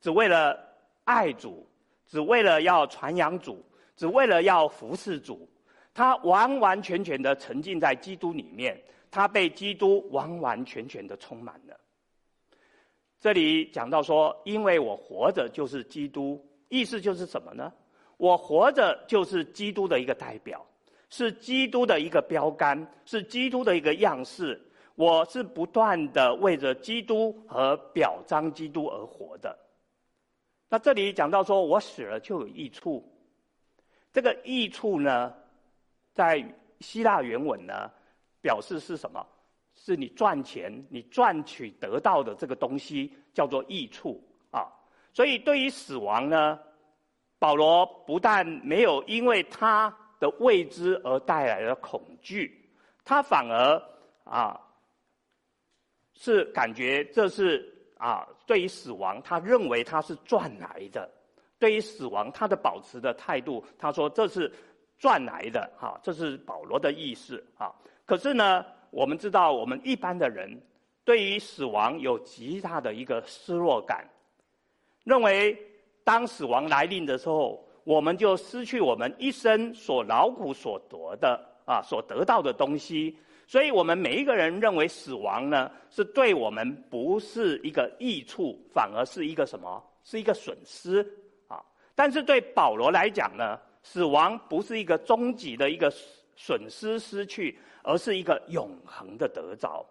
[0.00, 0.58] 只为了
[1.04, 1.66] 爱主，
[2.06, 3.64] 只为了要传扬主，
[3.96, 5.48] 只为了要服侍主。
[5.94, 11.78] 他完完全全的沉浸在基督里面，他被基督完完全全的充满了。
[13.22, 17.72] 这里讲到说，因为我活着就是基督，意思就是什么呢？
[18.16, 20.66] 我活着就是基督的一个代表，
[21.08, 24.60] 是基督的一个标杆，是基督的一个样式。
[24.96, 29.56] 我是不断的为着基督和表彰基督而活的。
[30.68, 33.08] 那这里讲到说我死了就有益处，
[34.12, 35.32] 这个益处呢，
[36.12, 36.44] 在
[36.80, 37.88] 希腊原文呢，
[38.40, 39.24] 表示是什么？
[39.84, 44.22] 是你赚钱，你赚取得到的这个东西叫做益处
[44.52, 44.70] 啊。
[45.12, 46.56] 所以对于死亡呢，
[47.40, 52.70] 保罗不但没有因为他的未知而带来的恐惧，
[53.04, 53.82] 他反而
[54.22, 54.60] 啊
[56.14, 57.68] 是感觉这是
[57.98, 61.08] 啊，对于死亡，他认为他是赚来的；
[61.58, 64.52] 对于死亡，他的保持的态度，他说这是
[64.96, 67.74] 赚来的，哈，这是保罗的意思啊。
[68.06, 70.60] 可是呢，我们知道，我们一般的人
[71.02, 74.06] 对于死亡有极大的一个失落感，
[75.02, 75.56] 认为
[76.04, 83.16] 当死亡来临的时候，我们就失去我们一生所劳苦所得的啊，所得到的东西。
[83.46, 89.82] 所以我们每一个人认为死亡呢，是对我们不是一个益处，反而是一个什么？
[90.04, 91.00] 是一个损失
[91.48, 91.62] 啊！
[91.94, 95.92] 但是对保罗来讲呢，死亡不是一个终极的一个
[96.36, 99.84] 损失失去，而是一个永恒的得着。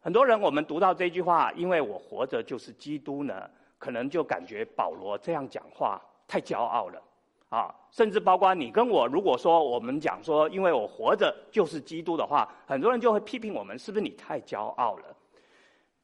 [0.00, 3.48] 很多人我们读到这句话，因为我活着就是基督呢，
[3.78, 7.02] 可能就感觉保罗这样讲话太骄傲了。
[7.48, 15.16] 啊，甚至包括你跟我，如果说我们讲说，因为我活着就是基督的话，很多人就会批评我们，是不是你太骄傲了？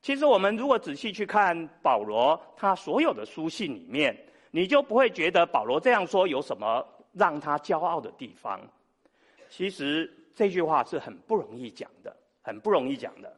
[0.03, 4.15] 其实我们如果仔细去看保罗他所有的书信里面，
[4.51, 8.61] 你就不会觉得保罗这样说有什么让他骄傲的地方。
[9.49, 13.35] 其实这句话是很不容易讲的，很不容易讲的。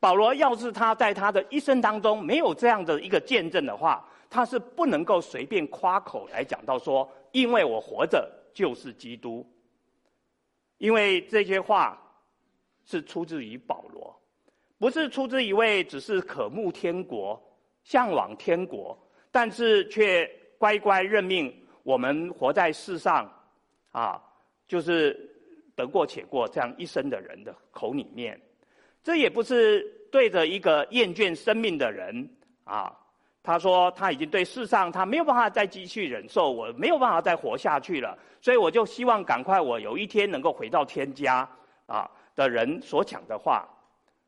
[0.00, 7.08] 保罗要是他在他的一生当中没有这样的一个见证的话，他是不能够随便夸口来讲到说。
[7.32, 9.42] 因为我活着就是基督，
[10.76, 11.98] 因为这些话
[12.84, 14.14] 是出自于保罗，
[14.76, 17.42] 不是出自一位只是渴慕天国、
[17.84, 18.98] 向往天国，
[19.30, 21.61] 但是却乖乖认命。
[21.82, 23.30] 我们活在世上，
[23.90, 24.20] 啊，
[24.68, 25.28] 就是
[25.74, 28.40] 得过且过这样一生的人的口里面，
[29.02, 32.28] 这也不是对着一个厌倦生命的人
[32.64, 32.96] 啊。
[33.44, 41.48] 他说他已经对世上他没有办法再继续忍受，我没有办法再活下去了，所以我就希望赶快我有一天能够回到天家
[41.86, 43.68] 啊的人所讲的话，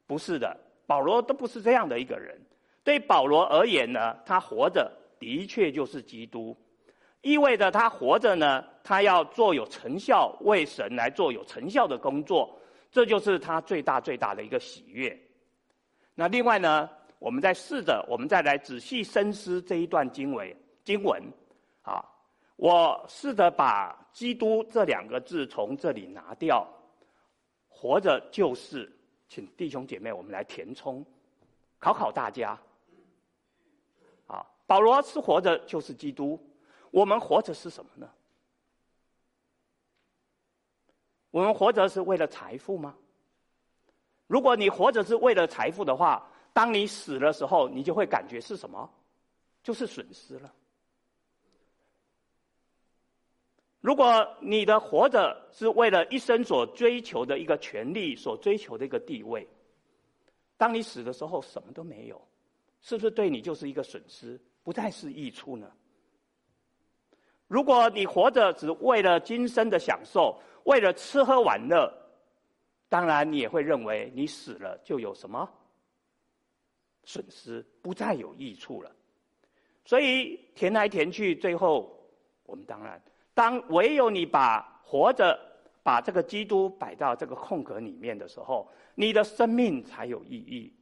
[0.05, 2.37] 不是的，保罗都不是这样的一个人。
[2.83, 4.91] 对保罗而言呢，他活着
[5.21, 6.57] 的确就是基督，
[7.25, 12.57] 意味着他活着呢，他要做有成效，为神来做有成效的工作，
[12.93, 15.18] 这就是他最大最大的一个喜悦。
[16.14, 16.89] 那另外呢？
[17.20, 20.55] 我们再试着，我们再来仔细深思这一段经文
[20.85, 21.22] 经文，
[21.81, 22.05] 啊，
[22.57, 26.68] 我试着把“基督”这两个字从这里拿掉，
[27.66, 28.93] 活着就是，
[29.27, 31.03] 请弟兄姐妹我们来填充，
[31.79, 32.59] 考考大家，
[34.27, 36.39] 啊，保罗是活着就是基督，
[36.95, 38.09] 我们活着是什么呢？
[41.32, 42.95] 我们活着是为了财富吗？
[44.28, 48.88] 如果你活着是为了财富的话，当你死的时候，你就会感觉是什么？
[49.64, 50.55] 就是损失了。
[53.80, 59.49] 如果你的活着是为了一生所追求的一个权利，所追求的一个地位，
[60.57, 62.24] 当你死的时候什么都没有，
[62.82, 65.68] 是不是对你就是一个损失，不再是益处呢？
[67.47, 71.92] 如果你活着只为了今生的享受，为了吃喝玩乐，
[72.88, 75.49] 当然你也会认为你死了就有什么？
[77.05, 78.90] 损失不再有益处了，
[79.84, 82.03] 所以填来填去，最后
[82.45, 82.99] 我们当然，
[83.34, 85.38] 当唯有你把活着
[85.82, 90.72] 把这个基督摆到这个空格里面的时候，你的生命才有意义，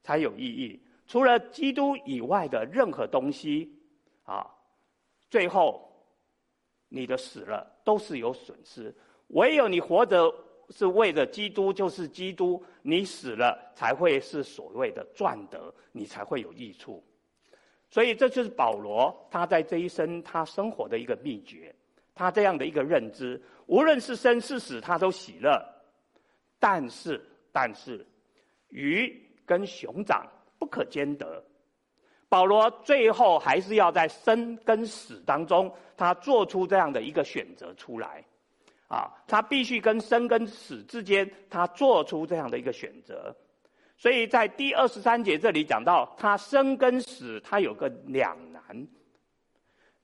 [0.00, 0.80] 才有意义。
[1.08, 3.76] 除了基督以外的任何东西，
[4.22, 4.48] 啊，
[5.30, 5.90] 最后
[6.88, 8.94] 你的死了都是有损失，
[9.28, 10.32] 唯有你活着。
[10.70, 17.00] 是为了基督，就是基督，你死了才会是所谓的赚得，你才会有益处。
[17.88, 21.72] 所以这就是保罗他在这一生他生活的一个秘诀，
[22.16, 25.56] 他这样的一个认知，无论是生是死，他都喜乐。
[26.58, 28.04] 但是，但是，
[28.70, 30.26] 鱼跟熊掌
[30.58, 31.40] 不可兼得。
[32.28, 38.24] 保罗最后还是要在生跟死当中，他做出这样的一个选择出来。
[38.88, 43.34] 啊，他必须跟生跟死之间，他做出这样的一个选择。
[43.98, 48.86] 所以在第二十三节这里讲到，他生跟死，他有个两难。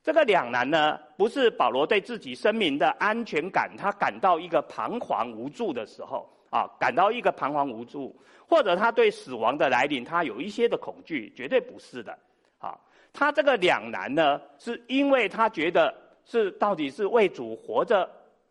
[0.02, 8.14] 这个两难呢，不是保罗对自己生命的安全感，他感到一个彷徨无助的时候，啊，感到一个彷徨无助，
[8.46, 12.12] 或者他对死亡的来临，他有一些的恐惧，绝对不是的。
[12.58, 12.78] 啊，
[13.10, 15.92] 他这个两难呢，是因为他觉得
[16.26, 18.06] 是到底是为主活着。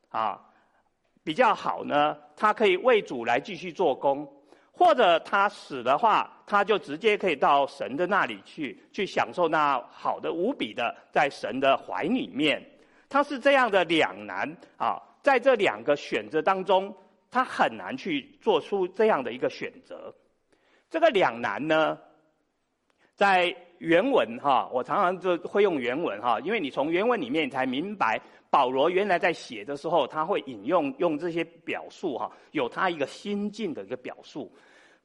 [0.10, 0.38] 啊，
[1.24, 4.28] 比较好呢，他可以为主来继续做工，
[4.74, 12.62] 或者他死的话，他就直接可以到神的那里去，去享受那好的无比的在神的怀里面。
[13.08, 16.94] 他是这样的两难啊，在这两个选择当中，
[17.32, 20.14] 他很难去做出这样的一个选择。
[20.90, 21.98] 这个两难呢，
[23.16, 28.20] 在原文哈，我常常就会用原文哈，因为你从原文里面才明白，
[28.50, 34.52] 保罗原来在写的时候，他会引用用这些表述哈，有他一个心境的一个表述。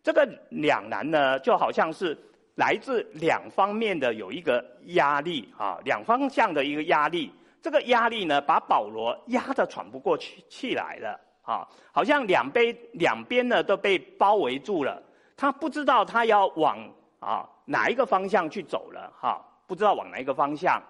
[0.02, 2.18] 这个两难呢，就好像是
[2.56, 7.32] 来自两方面的有一个压力啊，两方向的一个压力。
[7.62, 15.00] 这个压力呢，把保罗压得喘不过气气来了啊，好像两边两边呢都被包围住了，
[15.36, 16.76] 他不知道他要往
[17.20, 20.82] 啊哪一个方向去走了哈，不知道往哪一个方向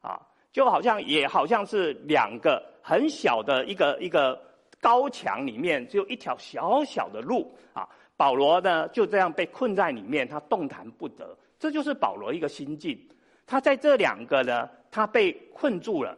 [0.00, 0.20] 啊，
[0.52, 4.40] 就好像也好像是两个很小的一个一个
[4.80, 12.96] 高墙里面只有一条小小的路啊，保罗呢就这样被困在里面，他动弹不得，这就是保罗一个心境，
[13.44, 16.16] 他在这两个呢，他被困住了。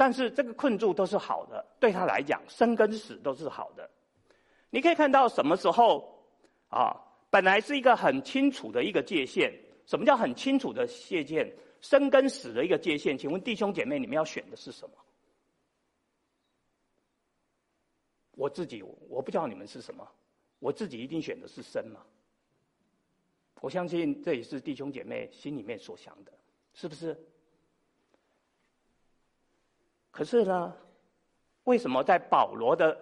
[0.00, 3.90] 但是这个困住都是好的，对他来讲，生跟死都是好的。
[4.70, 6.24] 你可以看到什么时候
[6.70, 6.96] 啊，
[7.28, 9.52] 本来是一个很清楚的一个界限。
[9.84, 11.52] 什么叫很清楚的界限？
[11.82, 13.18] 生跟死的一个界限。
[13.18, 14.96] 请问弟兄姐妹，你们要选的是什么？
[18.36, 20.10] 我自己我不知道你们是什么，
[20.60, 22.00] 我自己一定选的是生嘛。
[23.60, 26.32] 我相信这也是弟兄姐妹心里面所想的，
[26.72, 27.14] 是不是？
[30.10, 30.76] 可是呢，
[31.64, 32.98] 为什么在保罗的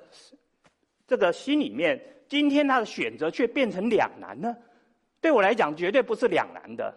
[1.06, 4.56] 这个心里面，今天他的选择却变成两难呢？
[5.20, 6.94] 对我来讲，绝对不是两难的。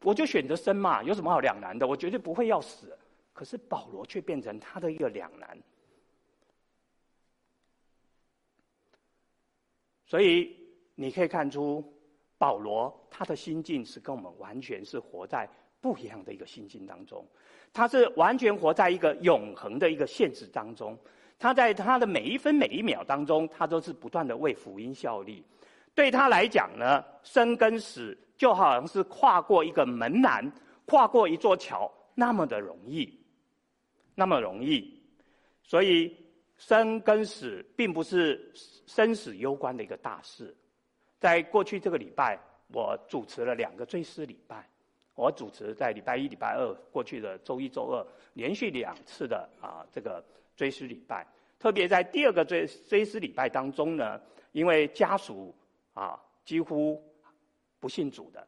[0.00, 1.86] 我就选择生嘛，有什么好两难的？
[1.86, 2.96] 我绝对不会要死。
[3.32, 5.58] 可是保罗却变成他的一个两难。
[10.06, 10.56] 所以
[10.94, 11.82] 你可以看出，
[12.38, 15.48] 保罗他的心境是跟我们完全是活在
[15.84, 17.22] 不一样的一个心境当中。
[17.74, 20.98] 他是完全活在一个永恒的一个现实当中，
[21.38, 25.44] 他在他的每一分每一秒当中，他都是不断的为福音效力。
[25.94, 30.50] 对他来讲呢，生跟死就好像是跨过一个门槛，
[30.86, 33.12] 跨过一座桥，那么的容易，
[34.14, 34.98] 那么容易。
[35.62, 36.16] 所以
[36.56, 38.50] 生跟死并不是
[38.86, 40.56] 生死攸关的一个大事。
[41.20, 42.38] 在过去这个礼拜，
[42.72, 44.66] 我主持了两个追思礼拜。
[45.14, 50.24] 我主持在礼拜一、礼拜二过去的周一、周二连续两次的啊这个
[50.56, 51.26] 追思礼拜，
[51.58, 54.20] 特别在第二个追追思礼拜当中呢，
[54.52, 55.54] 因为家属
[55.92, 57.00] 啊几乎
[57.78, 58.46] 不信主的，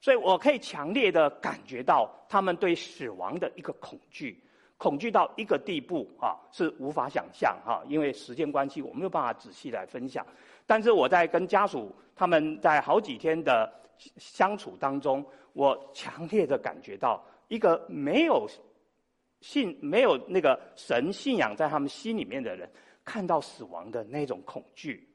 [0.00, 4.38] 所以我可以强烈的感觉到他们对死亡的一个恐惧，
[4.82, 10.26] 恐惧到一个地步啊是无法想象哈，因为时间关系我没有办法仔细来分享，
[10.66, 13.72] 但是我在跟家属他们在好几天的
[14.16, 15.24] 相处当中。
[15.54, 18.48] 我强烈的感觉到，一个没有
[19.42, 22.66] 信、没有那个神信仰在他们心里面的人，
[23.04, 25.06] 看到死亡的那种恐惧。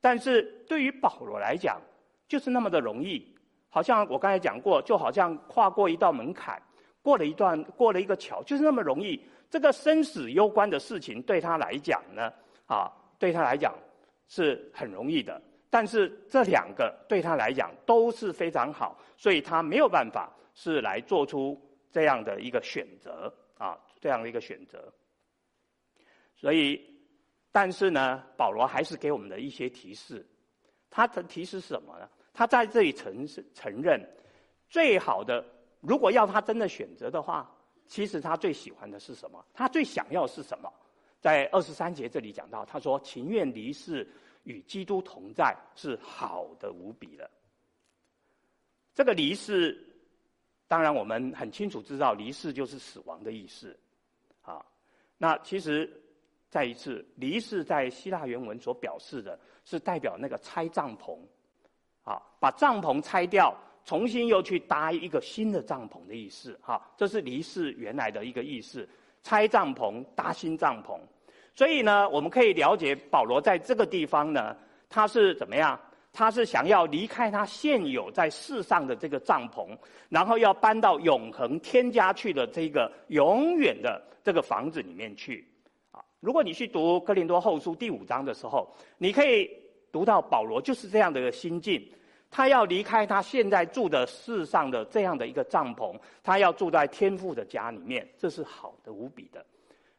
[0.00, 1.80] 但是对于保罗来讲，
[2.26, 3.24] 就是那么的容易，
[3.70, 6.60] 好像我刚才讲过，就好像跨过一道门槛，
[7.04, 9.20] 过了一段、过了一个桥，就是那么容易。
[9.50, 12.32] 这个生死攸关的事情对他来讲呢，
[12.64, 13.74] 啊，对他来讲
[14.26, 15.38] 是很容易的。
[15.68, 24.90] 但是这两个对他来讲都是非常好，所以他没有办法是来做出这样的一个选择啊，这样的一个选择。
[26.36, 26.80] 所以，
[27.52, 30.26] 但是呢，保罗还是给我们的一些提示。
[30.88, 32.08] 他的提示是什么呢？
[32.32, 34.00] 他在这里承承认，
[34.68, 35.44] 最好的，
[35.86, 37.48] 如果要他真的选择的话，
[37.86, 39.44] 其实他最喜欢的是什么？
[39.52, 40.72] 他最想要是什么？
[41.20, 44.06] 在二十三节这里讲到，他说：“情愿离世。”
[44.44, 47.30] 与基督同在是好的无比的。
[48.94, 49.74] 这个离世，
[50.68, 53.74] 当然我们很清楚知道，离世就是死亡的意思。
[54.42, 54.62] 啊，
[55.16, 55.90] 那其实
[56.50, 61.18] 再一次，离世在希腊原文所表示的是代表那个拆帐篷，
[62.02, 66.58] 啊，把帐篷拆掉，重新又去搭一个新的帐篷的意思。
[66.62, 68.88] 哈，这是离世原来的一个意思，
[69.22, 70.98] 拆帐篷，搭新帐篷。
[71.54, 74.56] 所以呢，我们可以了解保罗在这个地方呢，
[74.88, 75.78] 他是怎么样？
[76.16, 79.76] 他是想要离开他现有在世上的这个帐篷，
[80.08, 85.44] 然后要搬到永恒天家去的这个永远的这个房子里面去。
[85.90, 89.50] 啊，如果你去读哥林多后书第五章的时候，你可以
[89.90, 91.84] 读到保罗就是这样的一个心境，
[92.34, 99.44] 他要离开他现在住的世上的这样的一个帐篷，他要住在天父的家里面，这是好的无比的。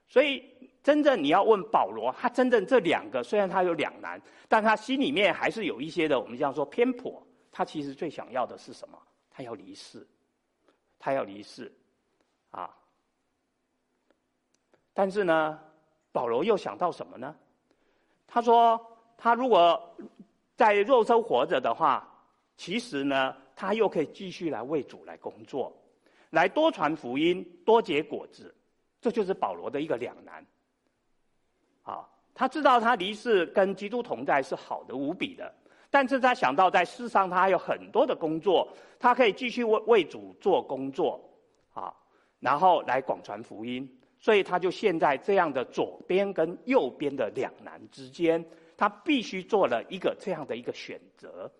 [0.10, 0.44] 所以。
[0.86, 7.20] 真正你要问保罗，他真正这两个虽然他有两难，但他心里面还是有一些的，我们这样说偏颇。
[7.52, 9.02] 他其实最想要的是什么？
[9.32, 10.06] 他要离世，
[11.00, 11.74] 他要离世，
[12.52, 12.70] 啊！
[14.94, 15.60] 但是呢，
[16.12, 17.36] 保罗又想到什么呢？
[18.28, 18.80] 他说，
[19.18, 19.96] 他如果
[20.56, 22.08] 在肉身活着的话，
[22.58, 25.76] 其实呢，他又可以继续来为主来工作，
[26.30, 28.54] 来多传福音，多结果子。
[29.02, 30.46] 这就是保罗的一个两难。
[31.84, 35.54] 啊，他知道他离世跟基督同在是好的无比的，
[35.92, 38.68] 但是他想到在世上他还有很多的工作，
[39.00, 41.22] 他可以继续为为主做工作，
[41.74, 41.94] 啊，
[42.40, 43.88] 然后来广传福音，
[44.18, 48.44] 所以他就陷在这样的左边跟右边的两难之间，
[48.76, 51.52] 他必须做了一个这样的一个选择。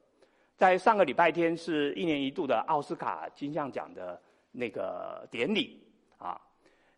[0.58, 5.84] 在上个礼拜天是一年一度的奥斯卡金像奖的那个典礼
[6.18, 6.40] 啊，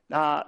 [0.05, 0.45] 那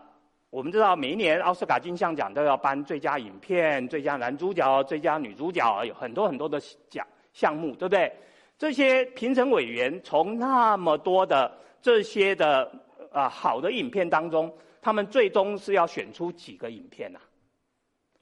[0.52, 8.12] 我们知道每一年奥斯卡金像奖都要颁最佳影片、最佳男主角、最佳女主角，有很多很多的奖项目，对不对？
[8.58, 12.72] 这些评审委员从那么多的这些的
[13.12, 17.26] 啊好的影片当中，他们最终是要选出几个影片呐、啊？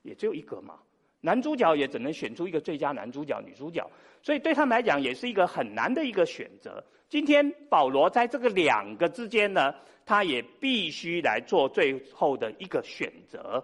[0.04, 0.80] 也只有一个嘛。
[1.22, 3.90] 男主角也只能选出一个最佳男主角、女主角，
[4.22, 6.84] 所以对他们来讲也是一个很难的一个选择。
[7.10, 9.74] 今天保罗在这个两个之间呢，
[10.06, 13.64] 他也必须来做最后的一个选择，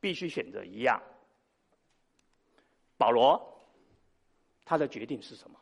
[0.00, 1.00] 必须选择一样。
[2.96, 3.40] 保罗
[4.64, 5.58] 他的决定是什么？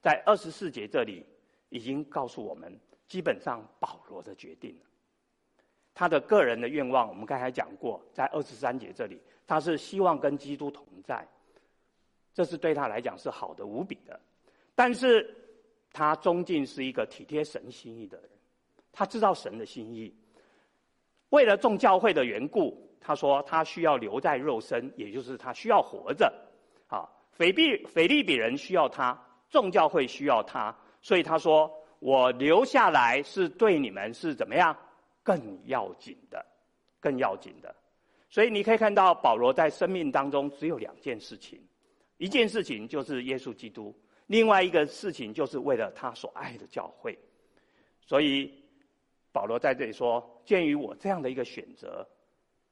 [0.00, 1.24] 在二十四节这里
[1.68, 4.74] 已经告诉我们，基本上保罗的决定。
[5.94, 9.20] 他的个人的愿望，我们刚才讲过，在二十三节这里。
[9.46, 11.26] 他是希望跟基督同在，
[12.34, 14.18] 这是对他来讲是好的无比的。
[14.74, 15.34] 但是，
[15.92, 18.28] 他终究是一个体贴神心意的人，
[18.92, 20.14] 他知道神的心意。
[21.30, 26.32] 为了众教会的缘故，他说他需要留在肉身，也就是他需要活着。
[26.88, 29.18] 啊，腓比腓利比人需要他，
[29.48, 34.76] 众教会需要他，所以他说我留下来是对你们是怎么样
[35.22, 36.44] 更要紧的，
[37.00, 37.74] 更要紧的。
[38.28, 41.60] 所以你可以看到，保罗在生命当中只有两件事情，
[42.18, 43.94] 一件事情就是耶稣基督，
[44.26, 47.16] 另外一个事情就是为了他所爱的教会。
[48.00, 48.52] 所以
[49.32, 52.06] 保罗在这里说：“鉴于我这样的一个选择，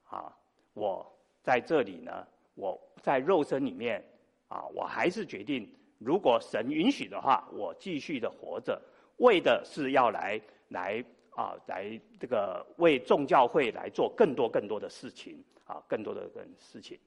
[0.02, 0.36] 啊，
[0.74, 1.06] 我
[1.42, 4.04] 在这里呢，我在肉身里面，
[4.48, 8.82] 啊，我还是决定，如果神允许的话，我继续的活着，
[9.18, 11.02] 为的是要来来。”
[11.34, 16.98] 啊，来这个为众教会来做更多更多的事情啊，更多的更事情。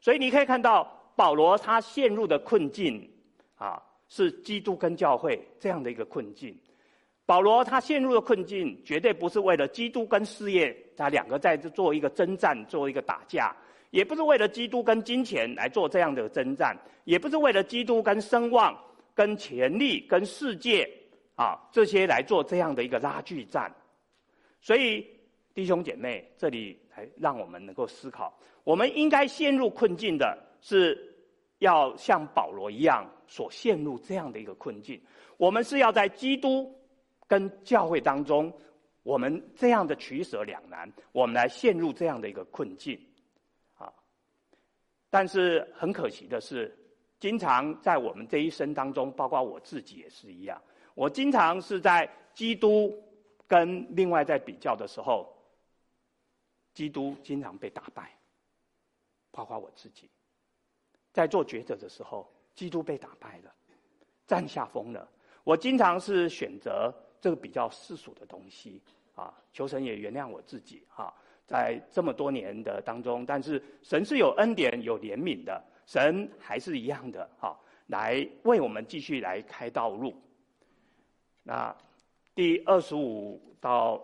[0.00, 3.10] 所以你可以看到保罗他陷入的困境
[3.56, 6.56] 啊，是基督跟教会这样的一个困境。
[7.26, 13.56] 保罗他陷入的困境，绝对不是为了基督跟事业，他两个在这做一个征战，做一个打架，
[13.90, 18.78] 也不是为了基督跟金钱来做这样的征战，也不是为了基督跟声望、
[19.14, 20.88] 跟权力、跟世界。
[21.36, 23.74] 啊，这些来做这样的一个拉锯战，
[24.60, 25.04] 所以
[25.52, 28.32] 弟兄姐妹，这里来让我们能够思考，
[28.62, 31.12] 我们应该陷入困境的是，
[31.58, 35.00] 要像保罗一样所陷入这样的一个困境。
[35.36, 36.72] 我们是要在基督
[37.26, 38.52] 跟教会当中，
[39.02, 42.96] 我们这样的取舍两难，我们来陷入这样的一个困境。
[43.76, 43.92] 啊，
[45.10, 46.72] 但是很可惜的是，
[47.18, 50.60] 经常在我们这一生当中，包括我自己也是一样。
[50.94, 52.96] 我经常是在基督
[53.46, 55.32] 跟另外在比较的时候，
[56.72, 58.16] 基督经常被打败，
[59.30, 60.08] 包括我自己，
[61.12, 63.52] 在做抉择的时候，基督被打败了，
[64.26, 65.08] 占下风了。
[65.42, 68.80] 我经常是选择这个比较世俗的东西
[69.14, 71.12] 啊，求神也原谅我自己啊，
[71.46, 80.14] 在这么多年的当中，但是神是有恩典、有怜悯的，神还是一样的哈，来为我们继续来开道路。
[81.44, 81.74] 那
[82.34, 84.02] 第二十五到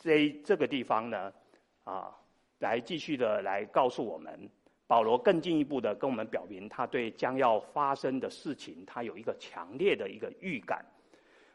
[0.00, 1.32] 这这个地方呢，
[1.84, 2.08] 啊，
[2.60, 4.48] 来继续的来告诉我们，
[4.86, 10.82] 保罗更进一步的跟我们表明，他对将要发生的事情，他有一个强烈的一个预感。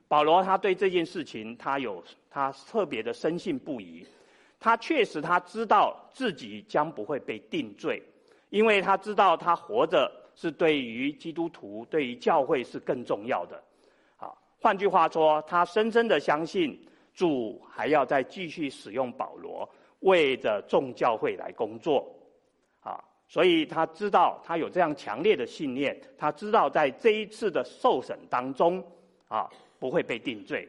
[0.07, 4.05] 保罗他对这件事情，他有他特别的深信不疑。
[4.59, 8.01] 他确实他知道自己将不会被定罪，
[8.49, 13.61] 因为他知道他活着是对于基督徒、对于教会是更重要的。
[14.63, 16.79] 换句话说，他深深的相信
[17.13, 22.09] 主还要再继续使用保罗，为着众教会来工作，
[22.79, 22.97] 啊，
[23.27, 28.81] 所以他知道他有这样强烈的信念，他知道在这一次的受审当中，
[29.27, 29.49] 啊，
[29.79, 30.65] 不会被定罪，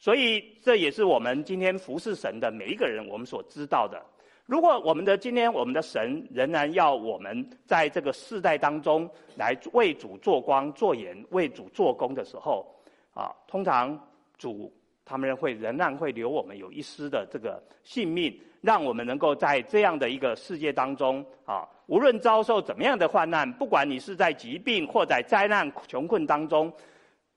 [0.00, 4.04] 所以这也是我们今天服侍神的每一个人我们所知道的。
[4.46, 12.66] 如果我们的今天我们的神仍然要我们在这个世代当中来为主做光做盐，为主做工的时候，
[13.14, 13.98] 啊，通常
[14.38, 14.72] 主
[15.04, 26.72] 他们会仍然会留我们有一丝的这个性命，让我们能够在这样的一个世界当中啊，无论遭受怎么样的患难，不管你是在疾病或在灾难穷困当中，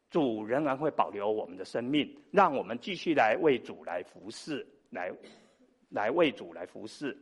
[0.09, 5.11] 主仍然会保留我们的生命，让我们继续来为主来服侍，来
[5.89, 7.17] 来为主来服侍。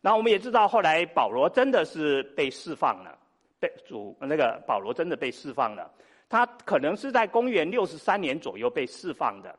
[0.00, 3.16] 那我们也知道，后来保罗真的是被释放了，
[3.60, 5.88] 被主那个保罗真的被释放了。
[6.32, 9.54] 他可能是在公元六十三年左右被释放的，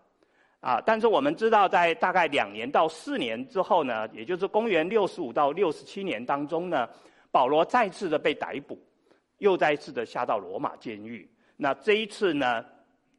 [0.59, 6.89] 啊，但是我们知道，在大概两年到四年之后呢，也就是公元六十五到六十七年当中呢，
[7.29, 8.75] 保罗再次的被逮捕，
[9.37, 11.29] 又再次的下到罗马监狱。
[11.57, 12.65] 那这一次呢，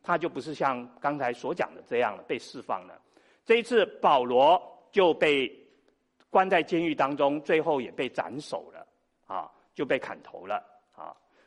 [0.03, 3.01] 他就不是像刚才所讲的这样了，被释放了。
[3.45, 5.49] 这一次保罗就被
[6.29, 8.85] 关在监狱当中，最后也被斩首了，
[9.27, 10.61] 啊，就被砍头了。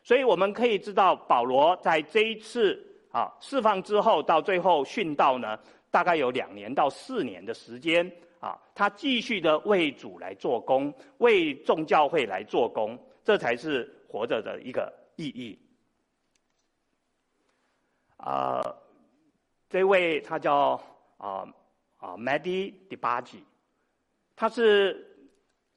[0.08, 2.82] 所以我们可以知道，保罗在这一次
[3.12, 5.60] 啊释放之后，到最后殉道呢，
[5.92, 15.60] 大概有两年到四年的时间啊，他继续的为主来做工，为众教会来做工，这才是活着的一个意义。
[18.16, 18.64] 啊，
[19.70, 20.82] 这位他叫
[21.18, 21.46] 啊
[21.98, 23.44] 啊 Mehdi Debaji，
[24.38, 25.06] 他是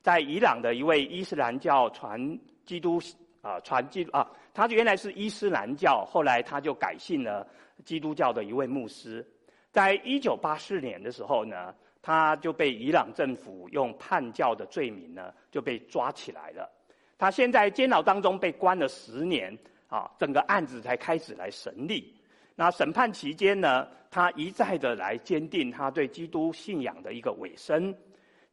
[0.02, 3.00] 在伊朗的一位伊斯兰教传基督。
[3.42, 7.46] 啊，传基督啊，他原来是伊斯兰教，后来他就改信了
[7.84, 9.26] 基督教的一位牧师。
[9.72, 16.70] 在一九八四年的时候呢，他就被伊朗政府用叛教的罪名呢，就被抓起来了。
[17.16, 19.56] 他现在监牢当中被关了十年，
[19.88, 22.14] 啊，整个案子才开始来审理。
[22.56, 27.96] 那审判期间呢，他一再的来坚定他对基督信仰的一个委身。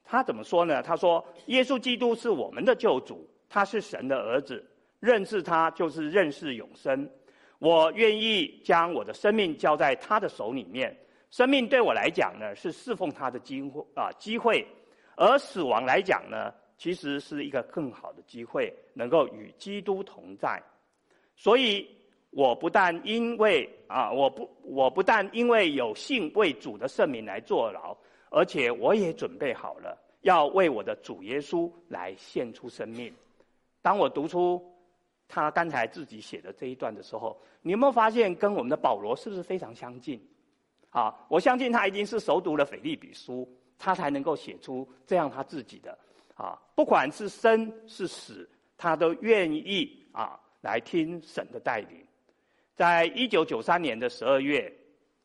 [0.06, 0.82] 他怎么说呢？
[0.82, 4.66] 他说：“耶稣基督是我们的救主，他是神的儿子。”
[5.00, 7.10] 认识他就是认识永生。
[7.60, 10.96] 我愿意将我的生命交在他的手里面。
[11.32, 14.64] 生命对我来讲呢，是侍奉他的机会啊机会；
[15.16, 20.62] 而死亡来讲呢，其实是一个更好的机会，能够与基督同在。
[21.36, 21.88] 所以，
[22.30, 27.98] 我不但因为啊，我不我不但因为有幸为主的圣名来坐牢，
[28.30, 33.12] 而且我也准备好了，要为我的主耶稣来献出生命。
[33.82, 34.77] 当我读出。
[35.28, 40.20] 他刚才自己写的这一段的时候，你有没有发现跟我们的保罗是不是非常相近？
[40.90, 43.48] 啊，我相信他一定是熟读了腓立比书，
[43.78, 45.96] 他才能够写出这样他自己的
[46.34, 52.04] 啊，不管是生是死，他都愿意啊来听神的带领。
[52.74, 54.74] 在一九九三年的十二月，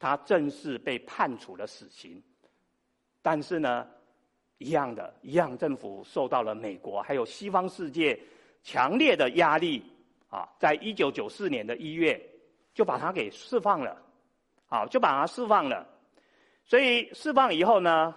[0.01, 2.21] 他正式被判处了死刑，
[3.23, 3.87] 但是呢，
[4.59, 8.19] 一样的，一样政府受到了美国还有西方世界
[8.65, 9.83] 强烈的压力。
[10.33, 12.19] 啊，在一九九四年的一月，
[12.73, 14.03] 就把他给释放了，
[14.67, 15.87] 啊，就把他释放了。
[16.65, 18.15] 所以释放以后呢，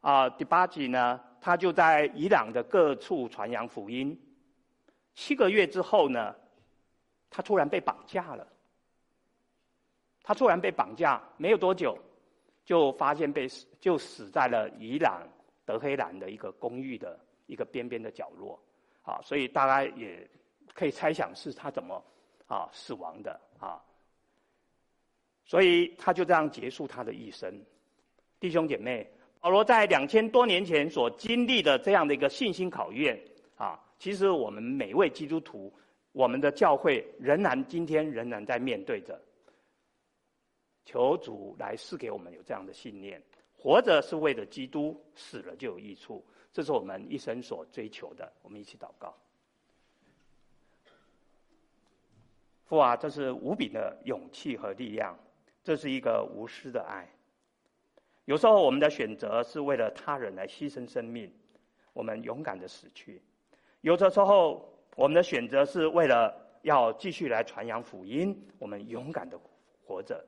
[0.00, 4.16] 啊，第八集呢，他就在伊朗的各处传扬福音。
[5.14, 6.32] 七个月之后呢，
[7.28, 8.46] 他突然被绑架了。
[10.22, 11.98] 他突然被绑架，没有多久，
[12.64, 13.48] 就发现被
[13.80, 15.26] 就死在了伊朗
[15.64, 18.56] 德黑兰的一个公寓的一个边边的角落。
[19.02, 20.30] 啊，所以大家也。
[20.78, 22.00] 可以猜想是他怎么
[22.46, 23.82] 啊死亡的啊，
[25.44, 27.52] 所以他就这样结束他的一生。
[28.38, 29.04] 弟兄姐妹，
[29.40, 33.20] 保罗在两千多年前所经历的这样的一个信心考验
[33.56, 35.74] 啊，其实我们每位基督徒，
[36.12, 39.20] 我们的教会仍然今天仍然在面对着。
[40.84, 43.20] 求主来赐给我们有这样的信念：
[43.56, 46.24] 活着是为了基督，死了就有益处。
[46.52, 48.32] 这是我们一生所追求的。
[48.42, 49.12] 我们一起祷告。
[52.68, 55.18] 父啊，这是无比的勇气和力量，
[55.64, 57.08] 这是一个无私的爱。
[58.26, 61.32] 有时候我们的选择是为了他人来牺牲生命，
[61.94, 63.18] 我们勇敢的死去；
[63.80, 69.40] 有的时候我们的选择是为了要继续来传扬福音，我们勇敢的
[69.82, 70.22] 活着。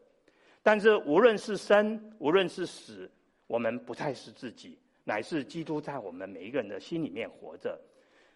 [0.62, 3.10] 但是无论是生，无论是死，
[3.46, 7.78] 我们不再是自己，乃是基督在我们每一个人的心里面活着。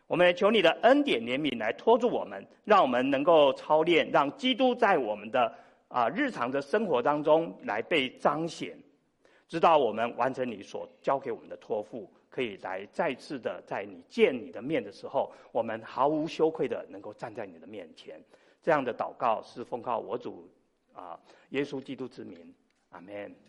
[0.07, 5.53] 我们求你的恩典怜悯来托住我们，让我们能够操练，让基督在我们的
[5.89, 8.79] 啊日常的生活当中来被彰显，
[9.49, 18.21] 直到我们完成你所交给我们的托付，可以来再次的在你见你的面的时候，我们毫无羞愧的能够站在你的面前。
[18.63, 20.49] 这样的祷告是奉靠我主
[20.93, 21.19] 啊
[21.51, 22.55] 耶稣基督之名，
[22.91, 23.45] 阿门。